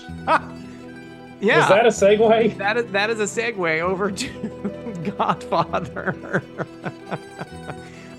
[1.41, 1.63] Yeah.
[1.63, 2.57] Is that a segue?
[2.59, 6.43] That is that is a segue over to Godfather.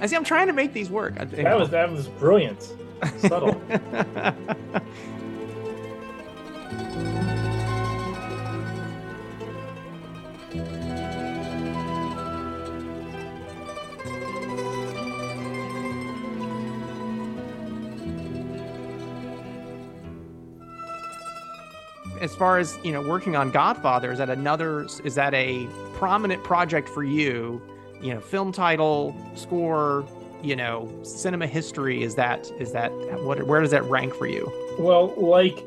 [0.02, 0.16] I see.
[0.16, 1.16] I'm trying to make these work.
[1.16, 2.74] That was that was brilliant.
[3.20, 3.62] Subtle.
[22.22, 26.44] as far as you know working on godfather is that another is that a prominent
[26.44, 27.62] project for you?
[28.02, 30.06] You know film title score
[30.42, 32.92] you know cinema history is that is that
[33.24, 34.52] what where does that rank for you?
[34.80, 35.64] Well like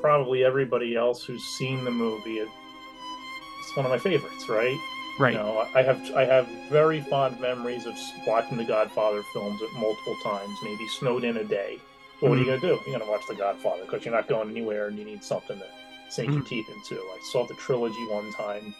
[0.00, 4.76] probably everybody else who's seen the movie it's one of my favorites right?
[5.18, 5.32] Right.
[5.32, 7.94] you know i have i have very fond memories of
[8.26, 11.78] watching the godfather films at multiple times maybe snowed in a day
[12.24, 12.66] but what are you mm-hmm.
[12.66, 15.22] gonna do you're gonna watch the godfather because you're not going anywhere and you need
[15.22, 15.66] something to
[16.14, 16.94] sink your teeth into.
[16.94, 18.74] I saw the trilogy one time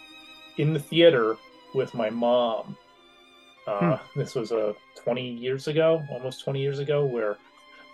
[0.58, 1.36] in the theater
[1.74, 2.76] with my mom.
[3.66, 4.18] Uh, hmm.
[4.20, 7.36] This was uh, 20 years ago, almost 20 years ago, where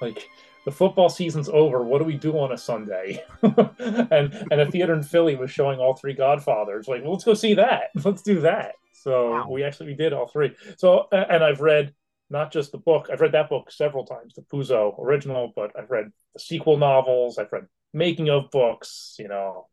[0.01, 0.29] like
[0.65, 1.83] the football season's over.
[1.83, 3.25] What do we do on a Sunday?
[3.43, 6.89] and and a theater in Philly was showing all three Godfathers.
[6.89, 7.91] Like, well, let's go see that.
[8.05, 8.75] Let's do that.
[8.93, 9.47] So wow.
[9.49, 10.55] we actually we did all three.
[10.77, 11.95] So and I've read
[12.31, 13.09] not just the book.
[13.13, 17.39] I've read that book several times, the Puzo original, but I've read the sequel novels.
[17.39, 19.67] I've read making of books, you know.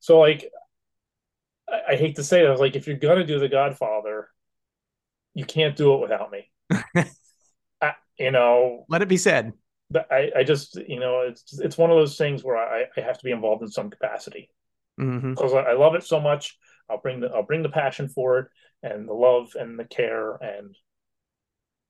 [0.00, 0.50] So like
[1.68, 4.28] I, I hate to say that, like if you're gonna do the Godfather,
[5.34, 6.50] you can't do it without me.
[7.80, 9.52] I, you know, let it be said.
[9.88, 13.00] But I, I just, you know, it's it's one of those things where I, I
[13.00, 14.50] have to be involved in some capacity
[15.00, 15.30] mm-hmm.
[15.30, 16.58] because I, I love it so much.
[16.90, 18.48] I'll bring the I'll bring the passion for it
[18.82, 20.74] and the love and the care and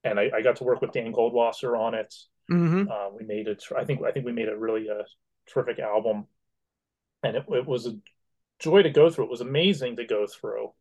[0.06, 2.14] and I, I got to work with Dan Goldwasser on it.
[2.50, 2.90] Mm-hmm.
[2.90, 3.62] Uh, we made it.
[3.76, 5.02] I think I think we made a really uh,
[5.48, 6.26] terrific album,
[7.22, 7.96] and it, it was a
[8.58, 9.24] joy to go through.
[9.24, 10.72] It was amazing to go through.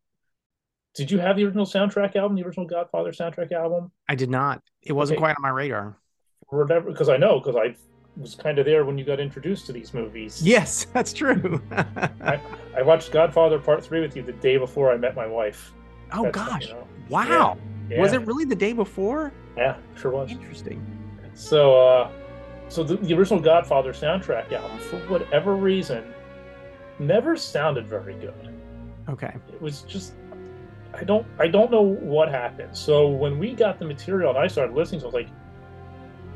[0.95, 3.91] Did you have the original soundtrack album, the original Godfather soundtrack album?
[4.07, 4.61] I did not.
[4.81, 5.23] It wasn't okay.
[5.23, 5.97] quite on my radar.
[6.47, 7.75] Whatever, because I know because I
[8.17, 10.41] was kind of there when you got introduced to these movies.
[10.41, 11.61] Yes, that's true.
[11.71, 12.39] I,
[12.77, 15.73] I, watched Godfather Part Three with you the day before I met my wife.
[16.13, 16.67] Oh that's, gosh!
[16.67, 17.57] You know, wow.
[17.57, 17.99] Yeah, yeah.
[17.99, 19.31] Was it really the day before?
[19.57, 20.31] Yeah, sure was.
[20.31, 20.85] Interesting.
[21.33, 22.11] So, uh,
[22.69, 26.03] so the, the original Godfather soundtrack album, for whatever reason,
[26.99, 28.55] never sounded very good.
[29.09, 29.33] Okay.
[29.53, 30.13] It was just
[30.93, 32.75] I don't I don't know what happened.
[32.75, 35.29] So when we got the material and I started listening, so I was like,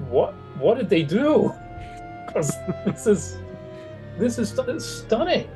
[0.09, 1.53] what what did they do?
[2.29, 2.53] Because
[2.85, 3.37] this is
[4.19, 4.49] this is
[4.85, 5.49] stunning.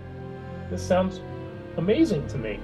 [0.72, 1.22] This sounds
[1.78, 2.60] amazing to me.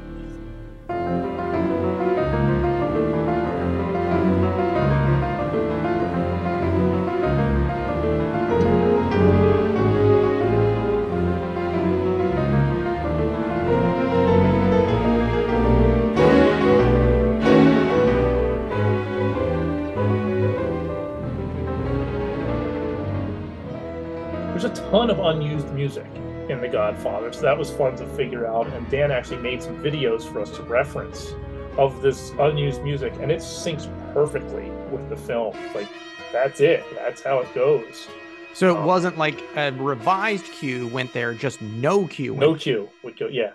[24.89, 26.07] Ton of unused music
[26.49, 28.65] in The Godfather, so that was fun to figure out.
[28.67, 31.33] And Dan actually made some videos for us to reference
[31.77, 35.55] of this unused music, and it syncs perfectly with the film.
[35.75, 35.87] Like
[36.31, 36.83] that's it.
[36.95, 38.07] That's how it goes.
[38.55, 42.35] So it um, wasn't like a revised cue went there, just no cue.
[42.35, 43.27] No cue would go.
[43.27, 43.51] Yeah,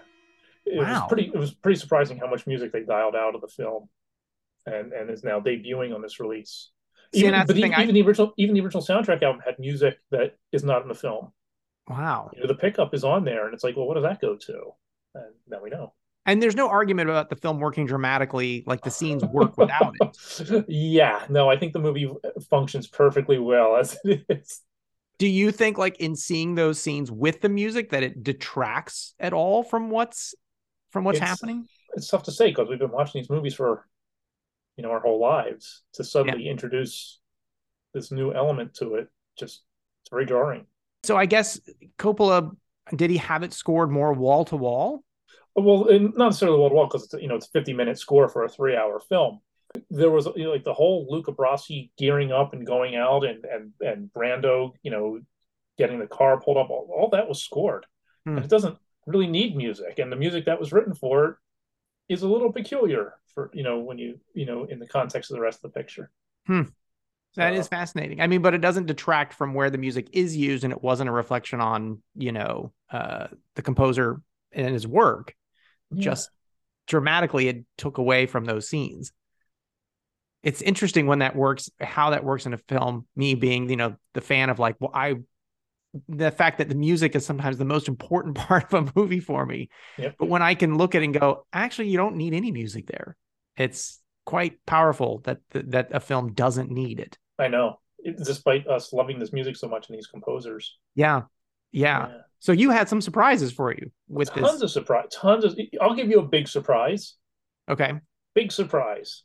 [0.64, 0.92] it wow.
[0.92, 1.32] was pretty.
[1.34, 3.88] It was pretty surprising how much music they dialed out of the film,
[4.66, 6.70] and and is now debuting on this release.
[7.14, 7.86] Even, but the even, I...
[7.86, 11.32] the original, even the original soundtrack album had music that is not in the film.
[11.88, 12.30] Wow.
[12.34, 14.36] You know, the pickup is on there, and it's like, well, what does that go
[14.36, 14.70] to?
[15.14, 15.92] And now we know.
[16.26, 20.64] And there's no argument about the film working dramatically, like the scenes work without it.
[20.68, 22.10] yeah, no, I think the movie
[22.48, 24.62] functions perfectly well as it is.
[25.18, 29.32] Do you think, like, in seeing those scenes with the music, that it detracts at
[29.32, 30.34] all from what's
[30.90, 31.66] from what's it's, happening?
[31.94, 33.86] It's tough to say because we've been watching these movies for
[34.76, 36.50] you know our whole lives to suddenly yeah.
[36.50, 37.20] introduce
[37.92, 39.08] this new element to it.
[39.38, 39.62] Just
[40.02, 40.66] it's very jarring.
[41.02, 41.60] So i guess
[41.98, 42.56] coppola
[42.94, 45.04] did he have it scored more wall to wall?
[45.54, 48.28] Well not necessarily wall to wall because it's you know it's a 50 minute score
[48.28, 49.40] for a three hour film.
[49.90, 53.44] There was you know, like the whole luca brasi gearing up and going out and
[53.44, 55.20] and and brando you know
[55.78, 57.86] getting the car pulled up all, all that was scored.
[58.24, 58.36] Hmm.
[58.36, 61.36] and it doesn't really need music and the music that was written for it
[62.08, 65.36] is a little peculiar for you know when you you know in the context of
[65.36, 66.10] the rest of the picture.
[66.46, 66.62] Hmm.
[67.36, 68.20] That so, is fascinating.
[68.20, 71.08] I mean, but it doesn't detract from where the music is used, and it wasn't
[71.08, 73.26] a reflection on you know uh,
[73.56, 74.20] the composer
[74.52, 75.34] and his work.
[75.90, 76.02] Yeah.
[76.02, 76.30] Just
[76.86, 79.12] dramatically, it took away from those scenes.
[80.42, 83.06] it's interesting when that works, how that works in a film.
[83.16, 85.14] Me being, you know, the fan of like, well, I,
[86.08, 89.44] the fact that the music is sometimes the most important part of a movie for
[89.46, 89.70] me.
[89.98, 90.16] Yep.
[90.18, 92.86] But when I can look at it and go, actually, you don't need any music
[92.86, 93.16] there.
[93.56, 97.18] It's quite powerful that that a film doesn't need it.
[97.38, 100.78] I know, it, despite us loving this music so much and these composers.
[100.94, 101.22] Yeah.
[101.72, 102.18] yeah, yeah.
[102.38, 104.62] So you had some surprises for you with tons this.
[104.62, 105.06] of surprise.
[105.12, 105.58] Tons of.
[105.80, 107.14] I'll give you a big surprise.
[107.68, 107.92] Okay.
[108.34, 109.22] Big surprise.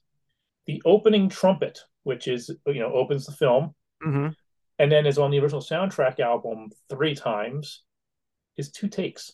[0.67, 3.75] The opening trumpet, which is you know opens the film,
[4.05, 4.29] mm-hmm.
[4.77, 7.83] and then is on the original soundtrack album three times,
[8.57, 9.33] is two takes.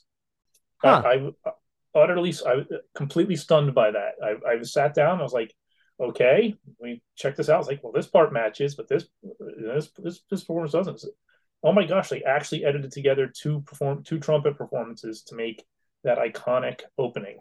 [0.77, 1.03] Huh.
[1.05, 1.51] I, I
[1.95, 4.15] utterly, I was completely stunned by that.
[4.23, 5.19] I, I sat down.
[5.19, 5.53] I was like,
[5.99, 7.55] okay, we check this out.
[7.55, 9.07] I was like, well, this part matches, but this
[9.39, 11.03] this this, this performance doesn't.
[11.63, 15.65] Oh my gosh, they actually edited together two perform two trumpet performances to make
[16.03, 17.37] that iconic opening.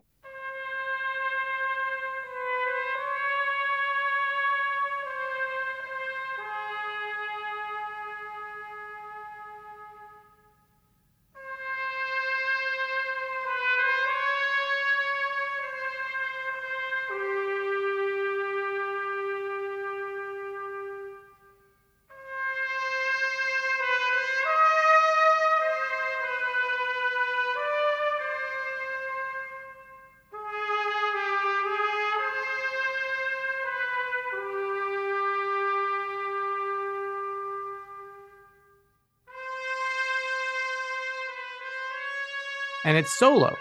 [42.85, 43.57] And it's solo.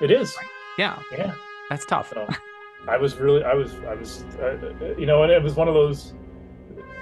[0.00, 0.36] It is.
[0.76, 1.00] Yeah.
[1.12, 1.34] Yeah.
[1.70, 2.10] That's tough.
[2.10, 2.28] So,
[2.88, 5.74] I was really, I was, I was, uh, you know, and it was one of
[5.74, 6.14] those.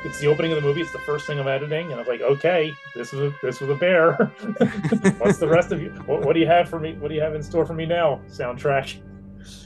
[0.05, 0.83] It's the opening of the movie.
[0.83, 3.61] It's the first thing I'm editing, and I was like, okay, this was a, this
[3.61, 4.13] was a bear.
[5.19, 5.91] What's the rest of you?
[6.05, 6.93] What, what, do you have for me?
[6.95, 8.21] What do you have in store for me now?
[8.29, 9.01] Soundtrack.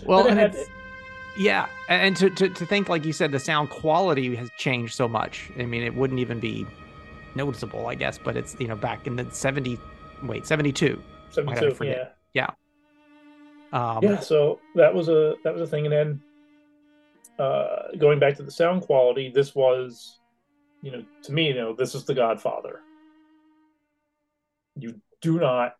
[0.06, 0.56] Well, and had,
[1.36, 5.08] yeah, and to, to to think like you said, the sound quality has changed so
[5.08, 5.50] much.
[5.58, 6.66] I mean, it wouldn't even be
[7.34, 8.18] noticeable, I guess.
[8.18, 9.78] But it's you know back in the seventy,
[10.22, 12.08] wait, seventy two 72, yeah.
[12.34, 12.50] Yeah.
[13.72, 16.22] Um, yeah, so that was a that was a thing, and then
[17.38, 20.18] uh, going back to the sound quality, this was,
[20.82, 22.80] you know, to me, you know, this is The Godfather.
[24.76, 25.74] You do not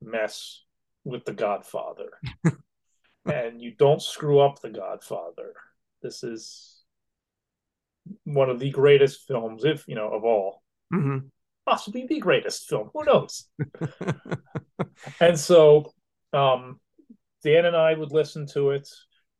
[0.00, 0.62] mess
[1.04, 2.10] with The Godfather,
[3.26, 5.54] and you don't screw up The Godfather.
[6.02, 6.82] This is
[8.24, 10.62] one of the greatest films, if you know, of all.
[10.94, 11.26] Mm-hmm
[11.66, 12.90] possibly the greatest film.
[12.92, 13.48] Who knows?
[15.20, 15.92] and so
[16.32, 16.80] um,
[17.42, 18.88] Dan and I would listen to it.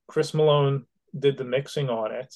[0.08, 0.84] Chris Malone
[1.18, 2.34] did the mixing on it.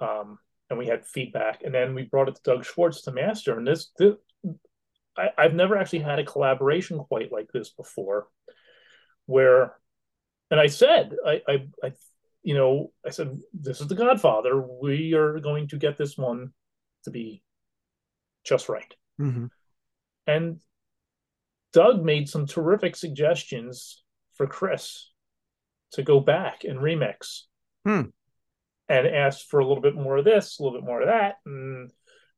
[0.00, 0.38] Um,
[0.70, 1.62] and we had feedback.
[1.64, 3.56] And then we brought it to Doug Schwartz to master.
[3.56, 4.14] And this, this
[5.16, 8.28] I, I've never actually had a collaboration quite like this before,
[9.26, 9.74] where,
[10.50, 11.92] and I said, I, I, I
[12.42, 14.60] you know, I said, this is the Godfather.
[14.60, 16.52] We are going to get this one
[17.04, 17.42] to be
[18.48, 18.94] just right.
[19.20, 19.46] Mm-hmm.
[20.26, 20.60] And
[21.72, 24.02] Doug made some terrific suggestions
[24.34, 25.10] for Chris
[25.92, 27.42] to go back and remix
[27.84, 28.02] hmm.
[28.88, 31.36] and ask for a little bit more of this, a little bit more of that,
[31.46, 31.90] and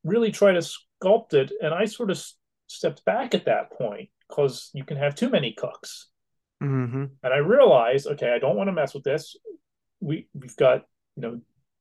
[0.05, 1.53] really try to sculpt it.
[1.61, 2.23] And I sort of
[2.67, 6.09] stepped back at that point because you can have too many cooks.
[6.63, 7.05] Mm-hmm.
[7.23, 9.37] And I realized, okay, I don't want to mess with this.
[10.01, 10.85] We we've got
[11.17, 11.41] you know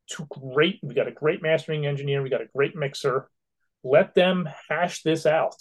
[0.09, 0.79] two great.
[0.81, 2.21] We got a great mastering engineer.
[2.21, 3.29] We got a great mixer
[3.83, 5.55] let them hash this out.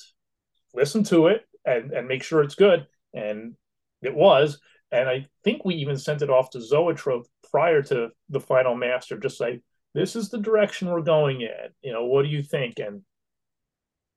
[0.74, 2.86] Listen to it and and make sure it's good.
[3.14, 3.54] And
[4.02, 4.60] it was.
[4.90, 9.18] And i think we even sent it off to zoetrope prior to the final master
[9.18, 9.60] just say
[9.94, 11.70] this is the direction we're going in.
[11.82, 12.78] You know what do you think?
[12.78, 13.02] And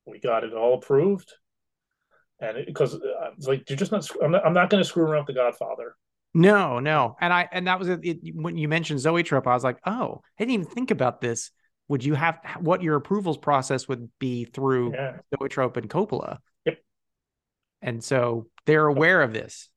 [0.06, 1.32] we got it all approved.
[2.39, 5.04] And because uh, it's like you're just not i'm not, I'm not going to screw
[5.04, 5.95] around with the godfather.
[6.34, 7.16] No no.
[7.20, 10.43] And i and that was it when you mentioned zoetrope i was like oh i
[10.43, 11.52] didn't even think about this
[11.91, 15.17] would you have what your approvals process would be through yeah.
[15.37, 16.37] Zoetrope and Coppola?
[16.65, 16.77] Yep.
[17.81, 19.67] And so they're aware of this.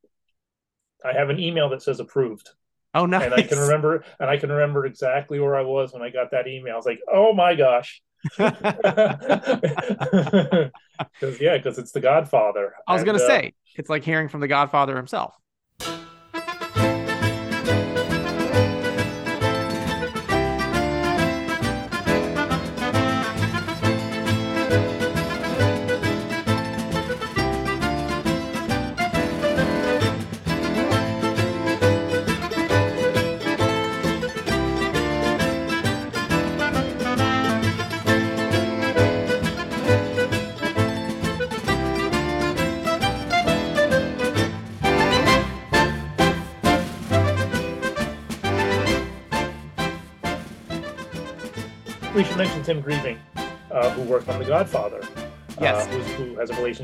[1.04, 2.50] I have an email that says approved.
[2.94, 3.24] Oh, nice.
[3.24, 6.30] And I can remember, and I can remember exactly where I was when I got
[6.30, 6.74] that email.
[6.74, 8.00] I was like, "Oh my gosh!"
[11.18, 12.74] Because yeah, because it's the Godfather.
[12.86, 15.34] I was and, gonna uh, say it's like hearing from the Godfather himself.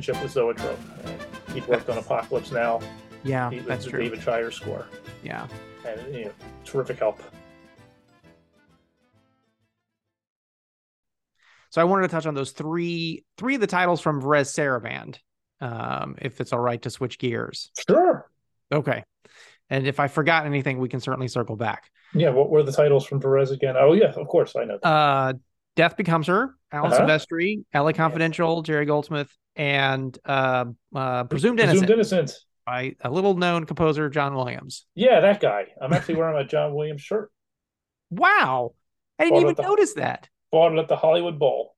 [0.00, 0.78] Relationship with Zoetrope.
[1.04, 2.80] Uh, he worked on Apocalypse Now.
[3.22, 4.00] Yeah, He, that's true.
[4.00, 4.86] David Shire score.
[5.22, 5.46] Yeah.
[5.86, 6.32] And, you know,
[6.64, 7.22] terrific help.
[11.68, 15.18] So I wanted to touch on those three three of the titles from Varese Sarabande,
[15.60, 17.70] um, if it's all right to switch gears.
[17.86, 18.28] Sure.
[18.72, 19.04] Okay.
[19.68, 21.90] And if I forgot anything, we can certainly circle back.
[22.14, 23.76] Yeah, what were the titles from Varese again?
[23.78, 24.76] Oh, yeah, of course, I know.
[24.76, 25.34] Uh,
[25.76, 27.06] Death Becomes Her, Alan Uh-huh.
[27.06, 32.32] Silvestri, LA Confidential, Jerry Goldsmith, and uh, uh, Presumed Innocent Presumed Innocent.
[32.66, 34.86] by a little known composer, John Williams.
[34.94, 35.66] Yeah, that guy.
[35.80, 37.30] I'm actually wearing a John Williams shirt.
[38.10, 38.74] Wow.
[39.18, 40.28] I didn't Bought even the- notice that.
[40.50, 41.76] Bought it at the Hollywood Bowl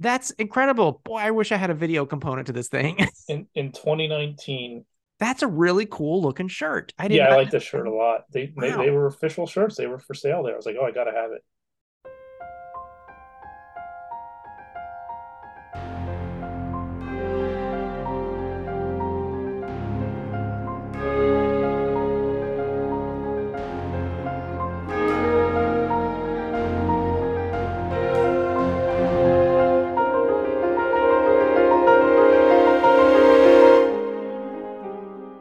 [0.00, 1.00] That's incredible.
[1.04, 2.98] Boy, I wish I had a video component to this thing.
[3.28, 4.84] in, in 2019.
[5.20, 6.92] That's a really cool looking shirt.
[6.98, 8.24] I didn't Yeah, I like this shirt a lot.
[8.32, 9.76] They, they they were official shirts.
[9.76, 10.52] They were for sale there.
[10.54, 11.42] I was like, oh, I gotta have it.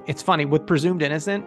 [0.08, 1.46] It's funny with Presumed Innocent,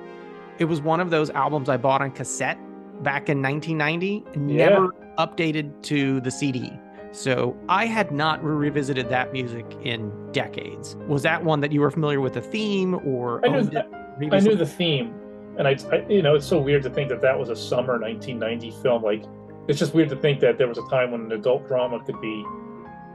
[0.59, 2.59] it was one of those albums I bought on cassette
[3.03, 4.69] back in 1990, Yeah.
[4.71, 4.89] never
[5.19, 6.73] updated to the CD.
[7.13, 10.97] So I had not revisited that music in decades.
[11.09, 13.87] Was that one that you were familiar with the theme or I knew it
[14.33, 15.15] I knew the theme,
[15.59, 17.99] and I, I, you know, it's so weird to think that that was a summer
[17.99, 19.03] 1990 film.
[19.03, 19.25] Like,
[19.69, 22.19] it's just weird to think that there was a time when an adult drama could
[22.23, 22.43] be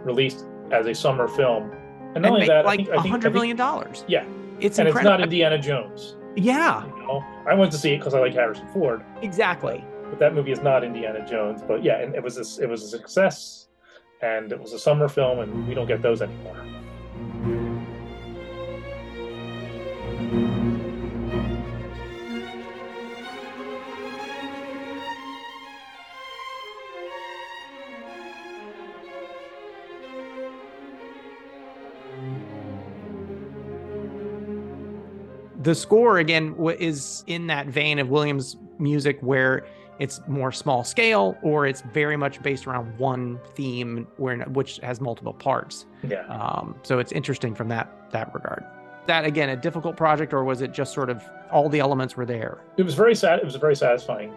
[0.04, 1.72] released as a summer film.
[2.14, 4.04] And not and only that, like I think, I a think, I think- million dollars.
[4.08, 4.26] Yeah,
[4.62, 6.16] It's and it's not Indiana Jones.
[6.36, 9.84] yeah, You know, I went to see it because I like Harrison Ford, exactly.
[10.10, 11.62] but that movie is not Indiana Jones.
[11.68, 13.68] But yeah, and it was a, it was a success,
[14.22, 16.64] and it was a summer film, and we don't get those anymore.
[35.72, 39.66] The score again is in that vein of Williams music where
[40.00, 45.00] it's more small scale or it's very much based around one theme where which has
[45.00, 45.86] multiple parts.
[46.04, 46.26] Yeah.
[46.28, 48.66] Um, so it's interesting from that that regard.
[49.08, 52.26] That again a difficult project or was it just sort of all the elements were
[52.26, 52.60] there?
[52.76, 53.40] it was very sad.
[53.40, 54.34] It was a very satisfying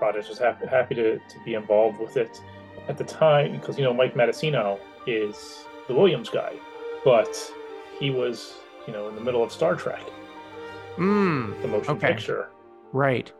[0.00, 0.26] project.
[0.26, 2.42] I was happy, happy to, to be involved with it
[2.88, 6.54] at the time because you know Mike Matessino is the Williams guy,
[7.04, 7.38] but
[8.00, 8.54] he was
[8.88, 10.02] you know in the middle of Star Trek,
[10.96, 12.08] Mm, the motion Okay.
[12.08, 12.50] picture,
[12.92, 13.32] right.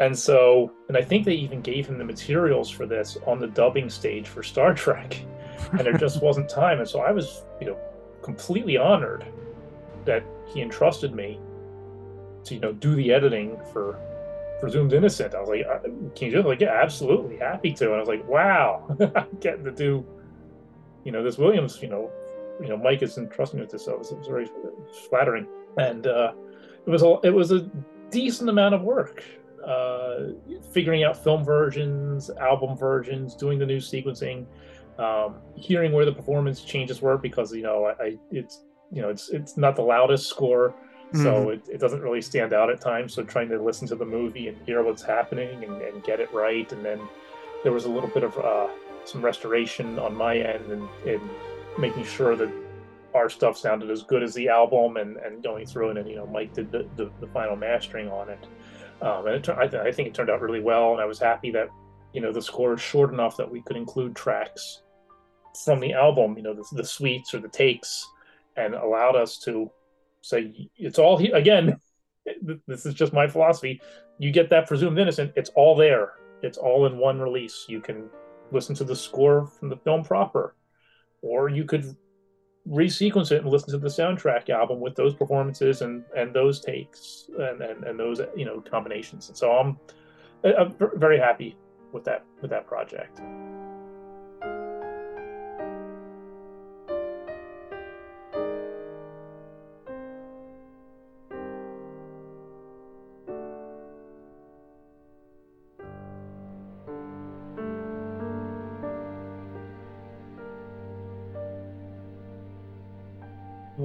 [0.00, 3.46] and so and I think they even gave him the materials for this on the
[3.46, 5.22] dubbing stage for Star Trek,
[5.72, 7.78] and there just wasn't time, and so I was you know
[8.22, 9.24] completely honored
[10.04, 11.38] that he entrusted me
[12.44, 13.98] to you know do the editing for
[14.60, 15.34] presumed innocent.
[15.34, 15.78] I was like uh,
[16.16, 16.46] can you do it?
[16.46, 17.84] Like yeah absolutely happy to.
[17.86, 20.04] And i was like wow i'm getting to do
[21.04, 22.10] you know this williams you know
[22.62, 24.48] you know mike is entrusting me with this so it was, it was very
[25.10, 25.46] flattering.
[25.76, 26.32] And uh
[26.86, 27.68] it was a it was a
[28.10, 29.24] decent amount of work
[29.66, 30.28] uh
[30.72, 34.46] figuring out film versions album versions doing the new sequencing
[34.98, 39.08] um hearing where the performance changes were because you know i, I it's you know
[39.08, 40.74] it's it's not the loudest score
[41.22, 44.04] so it, it doesn't really stand out at times so trying to listen to the
[44.04, 47.00] movie and hear what's happening and, and get it right and then
[47.62, 48.68] there was a little bit of uh,
[49.04, 51.20] some restoration on my end and, and
[51.78, 52.50] making sure that
[53.14, 56.16] our stuff sounded as good as the album and, and going through it and you
[56.16, 58.46] know mike did the, the, the final mastering on it.
[59.02, 61.18] Um, and it, I, th- I think it turned out really well and i was
[61.18, 61.68] happy that
[62.12, 64.82] you know the score is short enough that we could include tracks
[65.64, 68.06] from the album you know the, the suites or the takes
[68.56, 69.70] and allowed us to
[70.22, 71.78] say it's all again
[72.66, 73.80] this is just my philosophy.
[74.18, 76.14] You get that presumed innocent it's all there.
[76.42, 77.66] It's all in one release.
[77.68, 78.08] You can
[78.50, 80.54] listen to the score from the film proper
[81.22, 81.96] or you could
[82.68, 87.28] resequence it and listen to the soundtrack album with those performances and and those takes
[87.38, 89.28] and and, and those you know combinations.
[89.28, 89.78] And so i'm
[90.44, 91.56] i'm very happy
[91.92, 93.20] with that with that project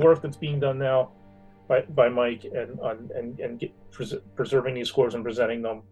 [0.09, 1.11] work that's being done now
[1.67, 5.83] by, by Mike and on and and get, pres- preserving these scores and presenting them.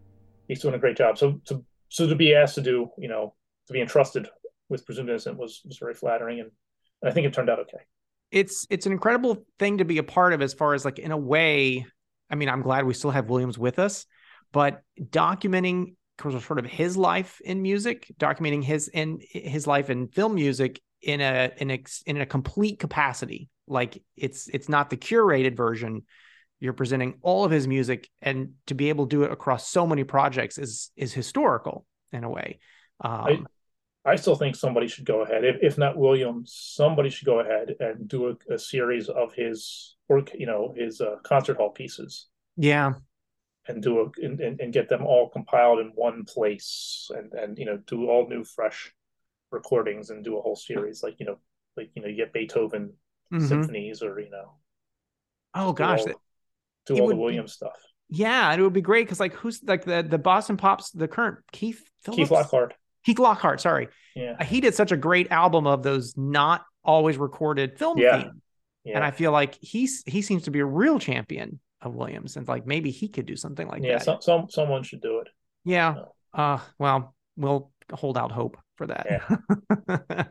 [0.47, 1.17] He's doing a great job.
[1.17, 3.35] So to so to be asked to do you know
[3.67, 4.27] to be entrusted
[4.69, 6.51] with presumed innocent was was very flattering, and,
[7.01, 7.83] and I think it turned out okay.
[8.31, 11.11] It's it's an incredible thing to be a part of, as far as like in
[11.11, 11.85] a way.
[12.29, 14.05] I mean, I'm glad we still have Williams with us,
[14.51, 20.35] but documenting sort of his life in music, documenting his in his life in film
[20.35, 23.49] music in a in a in a complete capacity.
[23.67, 26.03] Like it's it's not the curated version.
[26.59, 29.85] You're presenting all of his music, and to be able to do it across so
[29.85, 32.59] many projects is is historical in a way.
[33.01, 33.47] Um,
[34.05, 37.41] I, I still think somebody should go ahead, if, if not Williams, somebody should go
[37.41, 41.71] ahead and do a, a series of his work, you know, his uh, concert hall
[41.71, 42.27] pieces.
[42.55, 42.93] Yeah,
[43.67, 47.65] and do a and, and get them all compiled in one place and and you
[47.65, 48.93] know do all new fresh
[49.51, 51.37] recordings and do a whole series like you know
[51.75, 52.93] like you know you get Beethoven
[53.33, 53.45] mm-hmm.
[53.45, 54.53] symphonies or you know
[55.55, 56.21] oh gosh do all,
[56.85, 57.77] do all the Williams stuff
[58.09, 61.07] yeah and it would be great because like who's like the the Boston Pops the
[61.07, 62.17] current Keith Phillips?
[62.17, 62.73] Keith Lockhart
[63.05, 67.17] Keith Lockhart sorry yeah uh, he did such a great album of those not always
[67.17, 68.21] recorded film yeah.
[68.21, 68.41] themes
[68.83, 68.95] yeah.
[68.95, 72.47] and I feel like he's he seems to be a real champion of Williams, and
[72.47, 73.99] like maybe he could do something like yeah, that.
[73.99, 75.27] Yeah, some, some someone should do it.
[75.63, 75.95] Yeah.
[76.33, 79.07] Uh, well, we'll hold out hope for that.
[79.09, 80.23] Yeah.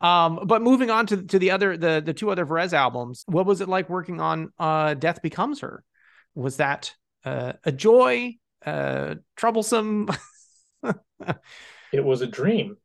[0.00, 3.46] um, but moving on to to the other the the two other Varese albums, what
[3.46, 5.84] was it like working on uh Death Becomes Her?
[6.34, 6.94] Was that
[7.24, 8.36] uh, a joy?
[8.64, 10.08] Uh, troublesome?
[11.92, 12.76] it was a dream.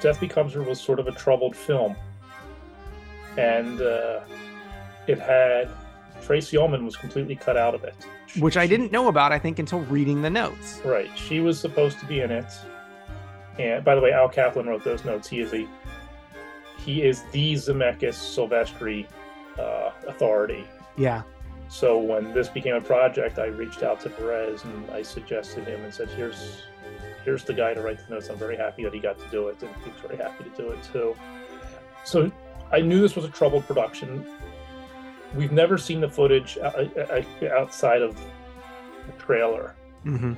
[0.00, 1.96] Death Becomes Her was sort of a troubled film.
[3.36, 4.20] And uh,
[5.06, 5.68] it had
[6.22, 7.94] Tracey Ullman was completely cut out of it.
[8.38, 10.80] Which I didn't know about, I think, until reading the notes.
[10.84, 11.10] Right.
[11.16, 12.46] She was supposed to be in it.
[13.58, 15.28] And by the way, Al Kaplan wrote those notes.
[15.28, 15.66] He is a
[16.78, 19.06] he is the Zemeckis Silvestri
[19.58, 20.64] uh, authority.
[20.96, 21.22] Yeah.
[21.68, 25.82] So when this became a project, I reached out to Varese and I suggested him
[25.82, 26.62] and said, "Here's
[27.26, 28.28] here's the guy to write the notes.
[28.28, 30.70] I'm very happy that he got to do it, and he's very happy to do
[30.70, 31.14] it too.
[32.04, 32.30] So
[32.72, 34.24] I knew this was a troubled production.
[35.34, 39.74] We've never seen the footage outside of the trailer,
[40.04, 40.34] mm-hmm.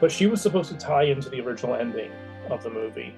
[0.00, 2.12] but she was supposed to tie into the original ending
[2.48, 3.12] of the movie.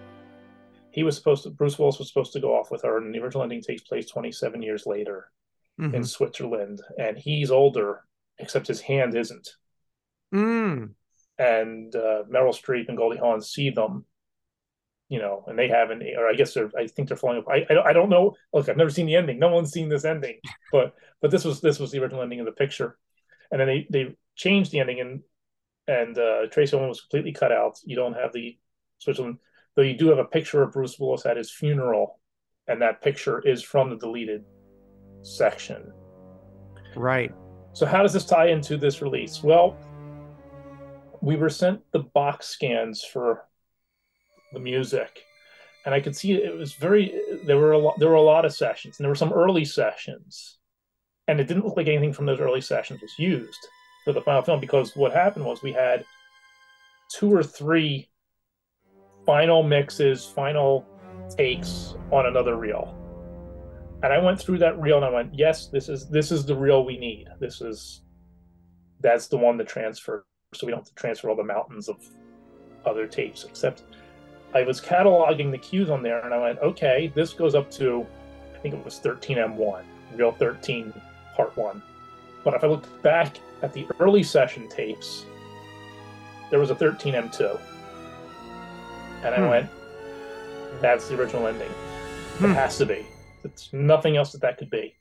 [0.91, 3.21] He was supposed to, Bruce Willis was supposed to go off with her, and the
[3.21, 5.31] original ending takes place 27 years later
[5.79, 5.95] mm-hmm.
[5.95, 8.05] in Switzerland, and he's older,
[8.39, 9.51] except his hand isn't.
[10.35, 10.95] Mm
[11.39, 14.05] and uh, Meryl Streep and Goldie Hawn see them,
[15.09, 17.65] you know, and they haven't, or I guess they're, I think they're falling apart.
[17.71, 18.35] I, I, I don't know.
[18.53, 19.39] Look, I've never seen the ending.
[19.39, 20.39] No one's seen this ending,
[20.73, 22.99] but but this was this was the original ending of the picture,
[23.51, 25.23] and then they they changed the ending and
[25.89, 27.79] and uh, Tracey Ullman was completely cut out.
[27.85, 28.57] You don't have the
[28.99, 29.39] Switzerland,
[29.75, 32.21] though you do have a picture of Bruce Willis at his funeral,
[32.69, 34.45] and that picture is from the deleted
[35.23, 35.93] section.
[36.95, 37.33] Right.
[37.73, 39.43] So how does this tie into this release?
[39.43, 39.77] Well,
[41.23, 43.47] we were sent the box scans for
[44.53, 45.23] the music.
[45.87, 48.45] And i could see it was very there were a lot there were a lot
[48.45, 50.59] of sessions and there were some early sessions.
[51.29, 53.67] And it didn't look like anything from those early sessions was used
[54.05, 56.05] for the final film because what happened was we had
[57.09, 58.11] two or three
[59.25, 60.85] final mixes final
[61.37, 62.99] takes on another reel.
[64.03, 66.57] And i went through that reel and i went yes this is this is the
[66.57, 67.29] reel we need.
[67.41, 68.03] This is
[69.01, 70.25] that's the one to transfer
[70.55, 71.97] so we don't have to transfer all the mountains of
[72.85, 73.45] other tapes.
[73.45, 73.83] Except
[74.55, 78.07] I was cataloging the cues on there, and I went, okay, this goes up to,
[78.55, 79.85] I think it was 13M1,
[80.15, 80.93] reel 13,
[81.35, 81.83] Part 1.
[82.45, 85.25] But if I looked back at the early session tapes,
[86.51, 87.59] there was a 13M2.
[89.25, 89.49] And I hmm.
[89.49, 89.71] went,
[90.81, 91.71] that's the original ending.
[91.71, 92.53] It hmm.
[92.53, 93.07] has to be.
[93.45, 94.95] It's nothing else that that could be.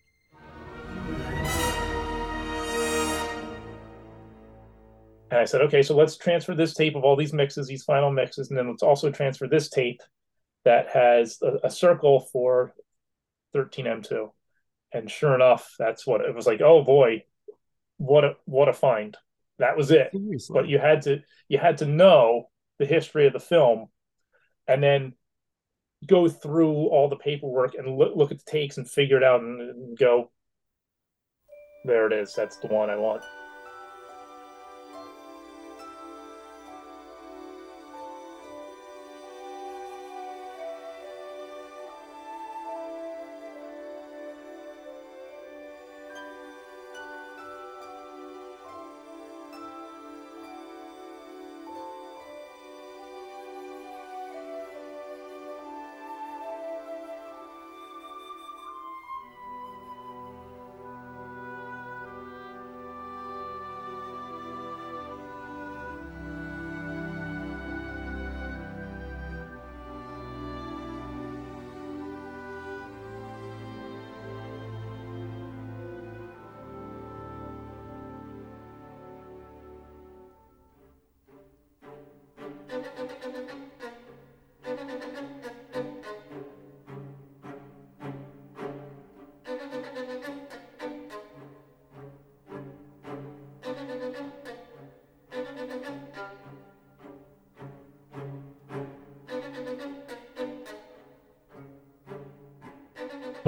[5.32, 8.12] And I said, okay, so let's transfer this tape of all these mixes, these final
[8.12, 10.02] mixes, and then let's also transfer this tape
[10.66, 12.74] that has a, a circle for
[13.56, 14.30] 13M2.
[14.94, 16.60] And sure enough, that's what it was like.
[16.60, 17.24] Oh boy,
[17.98, 19.16] what a what a find!
[19.58, 20.10] That was it.
[20.12, 20.54] Seriously?
[20.54, 23.88] But you had to you had to know the history of the film,
[24.68, 25.14] and then
[26.06, 29.40] go through all the paperwork and look, look at the takes and figure it out
[29.40, 30.30] and, and go.
[31.86, 32.36] There it is.
[32.36, 33.24] That's the one I want.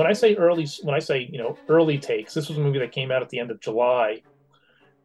[0.03, 2.79] When I say early, when I say you know early takes, this was a movie
[2.79, 4.21] that came out at the end of July,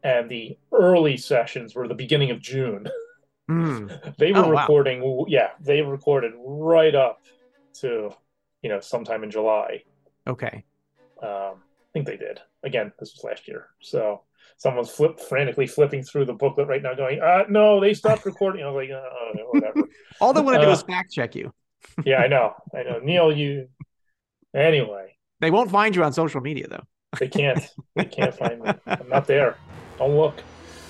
[0.03, 2.87] and the early sessions were the beginning of June.
[3.49, 4.15] Mm.
[4.17, 4.61] they were Oh, wow.
[4.61, 7.17] recording, yeah, they recorded right up
[7.81, 8.11] to
[8.61, 9.81] you know sometime in July.
[10.27, 10.65] Okay.
[11.23, 12.39] Um, I think they did.
[12.61, 14.21] Again, this was last year, so
[14.57, 18.63] someone's flip frantically flipping through the booklet right now, going, uh, "No, they stopped recording."
[18.63, 19.87] I was like, uh, "Whatever."
[20.21, 21.51] All they want to do Uh, is fact check you.
[22.05, 23.35] yeah, I know, I know, Neil.
[23.35, 23.67] You
[24.53, 25.15] anyway.
[25.39, 26.83] They won't find you on social media though.
[27.19, 27.59] They can't.
[27.95, 28.71] They can't find me.
[28.85, 29.57] I'm not there.
[29.97, 30.41] Don't look.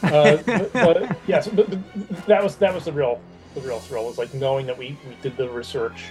[0.03, 3.21] Uh, but, but yes, but, but that was that was the real
[3.55, 6.05] the real thrill was like knowing that we we did the research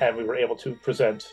[0.00, 1.28] and we were able to present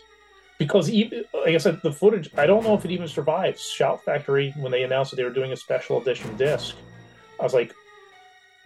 [0.57, 3.61] because even like I said, the footage I don't know if it even survives.
[3.61, 6.75] Shout Factory when they announced that they were doing a special edition disc,
[7.39, 7.73] I was like,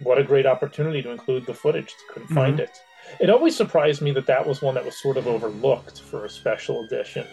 [0.00, 1.94] what a great opportunity to include the footage.
[2.10, 2.82] Couldn't find it.
[3.18, 6.30] It always surprised me that that was one that was sort of overlooked for a
[6.30, 7.26] special edition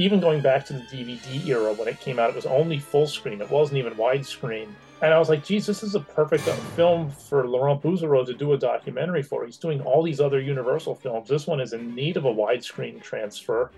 [0.00, 3.06] even going back to the DVD era when it came out, it was only full
[3.06, 3.42] screen.
[3.42, 4.68] It wasn't even widescreen.
[5.02, 8.32] And I was like, geez, this is a perfect uh, film for Laurent Bouzereau to
[8.32, 9.44] do a documentary for.
[9.44, 11.28] He's doing all these other Universal films.
[11.28, 13.70] This one is in need of a widescreen transfer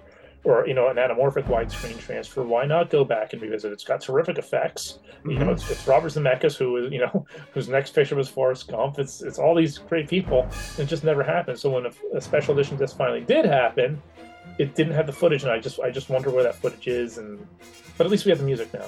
[0.45, 2.43] or, you know, an anamorphic widescreen transfer.
[2.43, 3.73] Why not go back and revisit?
[3.73, 4.99] It's got terrific effects.
[5.25, 5.51] You know, mm-hmm.
[5.51, 8.99] it's, it's Robert Zemeckis, who is, you know, whose next picture was Forrest Gump.
[8.99, 10.49] It's, it's all these great people.
[10.79, 11.59] It just never happened.
[11.59, 14.03] So when a, a special edition just finally did happen,
[14.59, 17.19] it didn't have the footage, and I just I just wonder where that footage is.
[17.19, 17.47] And
[17.97, 18.87] but at least we have the music now.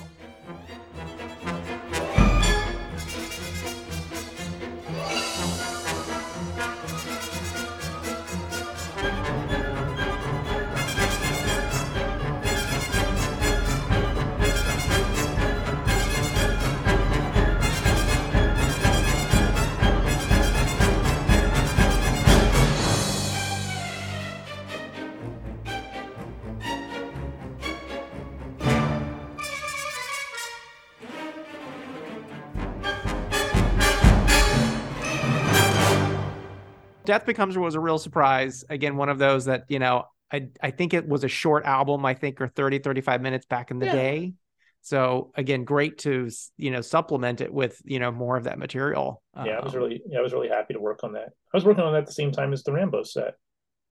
[37.04, 38.64] Death Becomes Her was a real surprise.
[38.68, 42.04] Again, one of those that, you know, I I think it was a short album,
[42.04, 43.92] I think, or 30, 35 minutes back in the Yeah.
[43.92, 44.34] day.
[44.82, 49.22] So again, great to you know supplement it with you know more of that material.
[49.42, 51.28] Yeah, I was Um, really yeah I was really happy to work on that.
[51.52, 53.34] I was working on that at the same time as the Rambo set.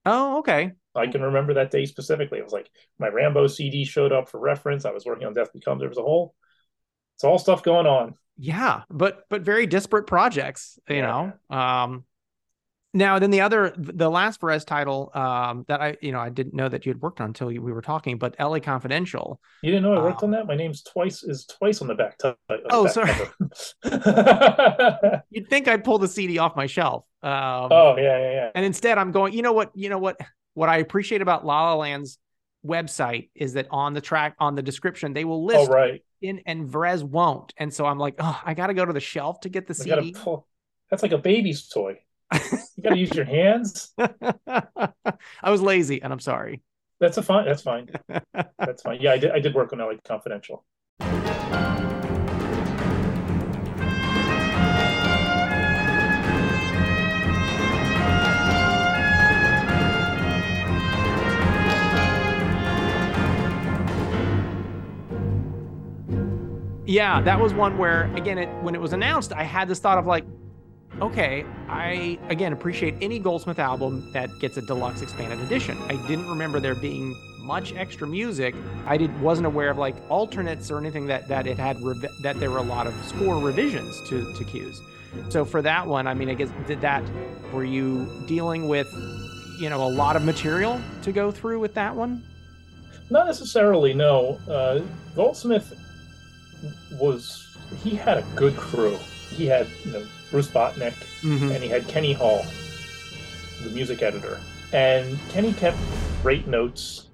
[0.06, 0.72] Oh, okay.
[0.94, 2.38] I can remember that day specifically.
[2.38, 4.84] It was like my Rambo CD showed up for reference.
[4.84, 5.80] I was working on Death Becomes.
[5.80, 6.34] There was a whole.
[7.16, 8.14] It's all stuff going on.
[8.36, 11.32] Yeah, but but very disparate projects, you Yeah.
[11.50, 11.56] know.
[11.56, 12.04] Um
[12.94, 16.54] now then the other the last Varese title um that I you know I didn't
[16.54, 19.40] know that you had worked on until you, we were talking, but LA Confidential.
[19.62, 20.46] You didn't know I worked Um, on that?
[20.46, 22.16] My name's twice is twice on the back.
[22.18, 22.36] T- on
[22.70, 23.12] Oh, back sorry.
[25.30, 27.04] You'd think I'd pull the CD off my shelf.
[27.22, 28.50] Um oh yeah yeah yeah.
[28.54, 30.18] and instead I'm going, you know what, you know what
[30.54, 32.18] what I appreciate about La La Land's
[32.64, 36.02] website is that on the track on the description they will Oh list right.
[36.22, 37.52] in and Varese won't.
[37.56, 39.74] And so I'm like, oh, I got to go to the shelf to get the
[39.74, 40.12] gotta CD.
[40.12, 40.46] pull.
[40.90, 41.98] That's like a baby's toy.
[42.32, 43.92] You gotta use your hands.
[43.98, 46.62] I was lazy and I'm sorry.
[47.00, 47.44] That's a fine.
[47.44, 47.88] That's fine.
[48.58, 49.00] That's fine.
[49.00, 49.30] Yeah, I did.
[49.32, 50.64] I did work on LA Confidential.
[66.86, 69.98] Yeah, that was one where again, it when it was announced, I had this thought
[69.98, 70.24] of like,
[71.00, 75.78] okay, I again appreciate any Goldsmith album that gets a deluxe expanded edition.
[75.88, 78.54] I didn't remember there being much extra music.
[78.86, 82.40] I did wasn't aware of like alternates or anything that that it had revi- that
[82.40, 84.80] there were a lot of score revisions to to cues.
[85.28, 87.02] So for that one, I mean, I guess did that
[87.52, 88.92] were you dealing with
[89.58, 92.24] you know a lot of material to go through with that one?
[93.10, 93.92] Not necessarily.
[93.92, 94.38] No.
[94.48, 94.80] Uh,
[95.14, 95.72] Goldsmith
[96.92, 97.40] was.
[97.82, 98.96] He had a good crew.
[99.30, 101.52] He had you know Bruce Botnick Mm-hmm.
[101.52, 102.44] and he had Kenny Hall,
[103.62, 104.40] the music editor,
[104.72, 105.76] and Kenny kept
[106.22, 107.08] great notes.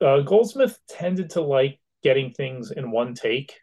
[0.00, 3.60] Uh, Goldsmith tended to like getting things in one take.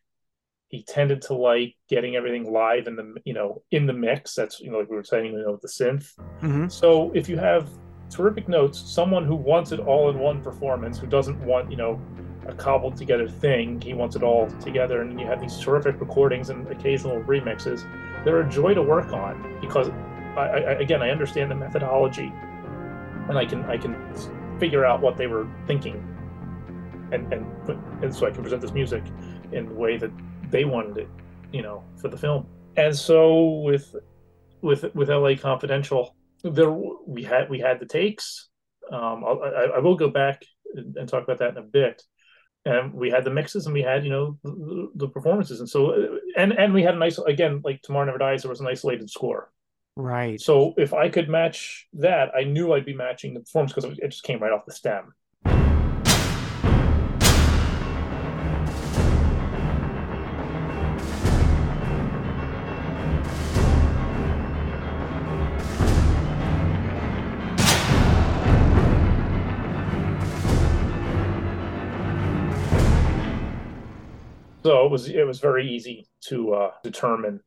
[0.70, 4.36] He tended to like getting everything live in the you know in the mix.
[4.36, 6.14] That's you know like we were saying you know with the synth.
[6.41, 6.70] Mm-hmm.
[6.70, 7.68] So if you have
[8.10, 12.02] terrific notes, someone who wants it all in one performance, who doesn't want, you know,
[12.48, 16.49] a cobbled together thing, he wants it all together, and you have these terrific recordings
[16.49, 17.86] and occasional remixes.
[18.24, 19.90] They're a joy to work on because,
[20.36, 22.32] I, I, again, I understand the methodology,
[23.30, 23.96] and I can I can
[24.60, 25.96] figure out what they were thinking,
[27.12, 29.04] and and and so I can present this music
[29.52, 30.12] in the way that
[30.50, 31.10] they wanted it,
[31.52, 32.46] you know, for the film.
[32.76, 33.96] And so with
[34.62, 38.50] with with LA Confidential, there we had we had the takes.
[38.91, 40.44] Um, I, I will go back
[40.76, 42.02] and talk about that in a bit.
[42.65, 46.19] And we had the mixes, and we had you know the, the performances, and so
[46.38, 48.44] and and we had a nice again like Tomorrow Never Dies.
[48.44, 49.52] There was an isolated score,
[49.95, 50.40] right?
[50.40, 54.10] So if I could match that, I knew I'd be matching the performance because it
[54.10, 55.14] just came right off the stem.
[74.70, 77.40] So it was it was very easy to uh, determine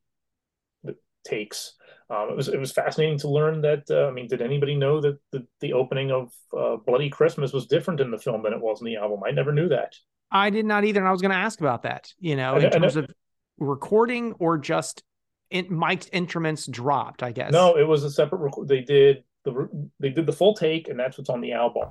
[0.83, 1.75] the takes.
[2.11, 3.85] Um, it was it was fascinating to learn that.
[3.89, 7.69] Uh, I mean, did anybody know that the, the opening of uh, Bloody Christmas was
[7.69, 9.21] different in the film than it was in the album?
[9.25, 9.95] I never knew that.
[10.33, 12.13] I did not either, and I was going to ask about that.
[12.19, 13.09] You know, in terms of
[13.57, 15.05] recording or just
[15.49, 17.23] in, mic'd instruments dropped.
[17.23, 17.53] I guess.
[17.53, 18.39] No, it was a separate.
[18.39, 19.69] Rec- they did the
[20.01, 21.87] they did the full take, and that's what's on the album.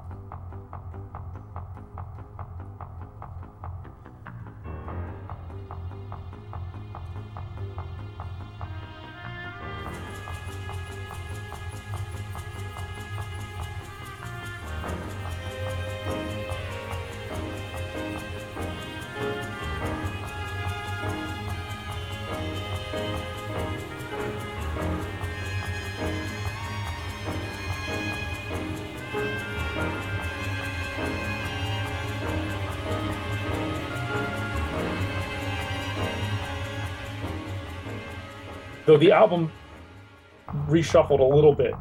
[38.92, 39.50] Though the album
[40.68, 41.74] reshuffled a little bit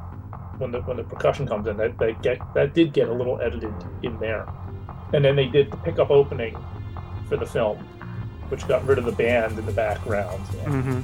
[0.58, 1.76] when the when the percussion comes in.
[1.76, 4.48] That that get that did get a little edited in there,
[5.12, 6.56] and then they did the pickup opening
[7.28, 7.78] for the film,
[8.48, 10.44] which got rid of the band in the background.
[10.64, 11.00] Mm-hmm.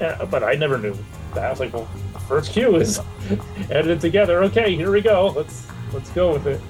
[0.00, 0.96] Yeah, but I never knew
[1.34, 1.44] that.
[1.44, 3.00] I was like, well, the first cue is
[3.70, 4.42] edited together.
[4.44, 5.32] Okay, here we go.
[5.36, 6.60] Let's let's go with it.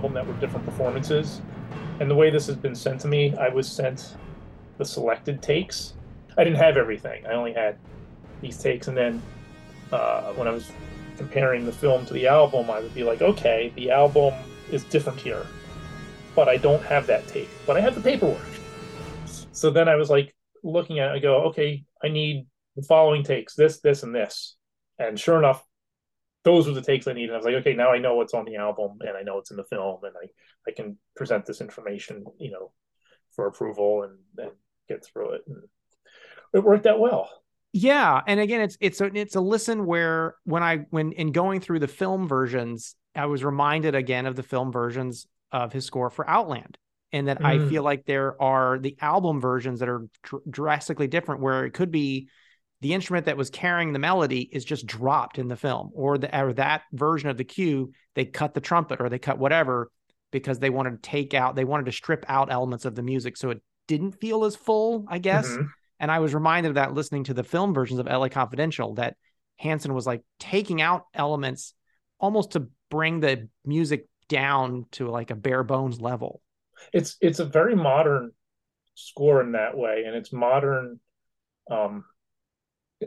[0.00, 1.42] Album that were different performances.
[2.00, 4.16] And the way this has been sent to me, I was sent
[4.78, 5.92] the selected takes.
[6.38, 7.26] I didn't have everything.
[7.26, 7.76] I only had
[8.40, 8.88] these takes.
[8.88, 9.22] And then
[9.92, 10.72] uh, when I was
[11.18, 14.32] comparing the film to the album, I would be like, okay, the album
[14.72, 15.46] is different here.
[16.34, 17.50] But I don't have that take.
[17.66, 18.40] But I have the paperwork.
[19.52, 23.22] So then I was like looking at it, I go, okay, I need the following
[23.22, 24.56] takes this, this, and this.
[24.98, 25.62] And sure enough,
[26.44, 27.32] those were the takes I needed.
[27.32, 29.50] I was like, okay, now I know what's on the album and I know it's
[29.50, 30.28] in the film and I,
[30.68, 32.72] I can present this information, you know,
[33.32, 34.52] for approval and, and
[34.88, 35.42] get through it.
[35.46, 35.62] And
[36.54, 37.28] it worked out well.
[37.72, 38.20] Yeah.
[38.26, 41.78] And again, it's it's a it's a listen where when I when in going through
[41.78, 46.28] the film versions, I was reminded again of the film versions of his score for
[46.28, 46.78] Outland.
[47.12, 47.44] And that mm.
[47.44, 51.72] I feel like there are the album versions that are dr- drastically different, where it
[51.72, 52.28] could be
[52.80, 56.38] the instrument that was carrying the melody is just dropped in the film or the
[56.38, 59.90] or that version of the cue they cut the trumpet or they cut whatever
[60.30, 63.36] because they wanted to take out they wanted to strip out elements of the music
[63.36, 65.66] so it didn't feel as full i guess mm-hmm.
[65.98, 69.16] and i was reminded of that listening to the film versions of la confidential that
[69.56, 71.74] Hanson was like taking out elements
[72.18, 76.40] almost to bring the music down to like a bare bones level
[76.94, 78.30] it's it's a very modern
[78.94, 80.98] score in that way and it's modern
[81.70, 82.04] um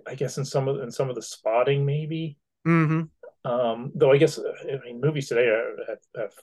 [0.08, 2.38] I guess in some of in some of the spotting maybe.
[2.68, 3.04] Mm-hmm.
[3.50, 6.34] Um, though I guess I mean movies today have, have,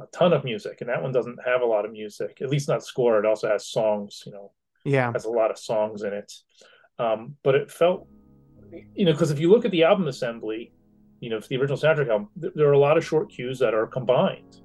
[0.00, 2.38] a ton of music, and that one doesn't have a lot of music.
[2.40, 3.18] At least not score.
[3.18, 4.22] It also has songs.
[4.24, 4.52] You know,
[4.84, 6.32] yeah, has a lot of songs in it.
[6.98, 8.06] Um, but it felt,
[8.94, 10.72] you know, because if you look at the album assembly,
[11.20, 13.74] you know, for the original soundtrack album, there are a lot of short cues that
[13.74, 14.60] are combined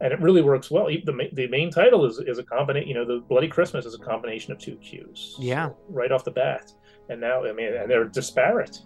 [0.00, 0.86] and it really works well.
[0.86, 3.98] The, the main title is, is a combination, you know, the Bloody Christmas is a
[3.98, 5.36] combination of two cues.
[5.38, 5.68] Yeah.
[5.68, 6.72] So right off the bat
[7.08, 8.80] and now I mean, and they're disparate,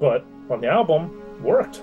[0.00, 1.82] but on the album worked.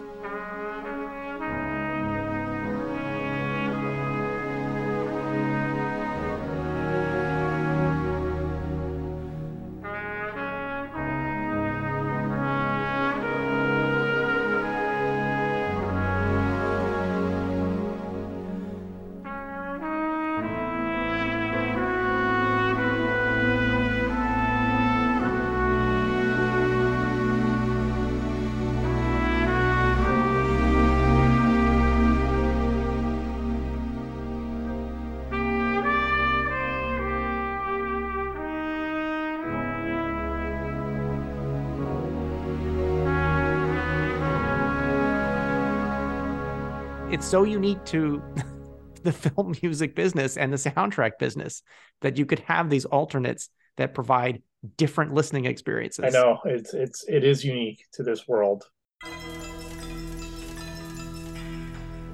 [47.32, 48.22] So unique to
[49.03, 51.64] the film music business and the soundtrack business
[52.02, 54.41] that you could have these alternates that provide
[54.76, 56.03] different listening experiences.
[56.03, 58.66] I know it's it's it is unique to this world.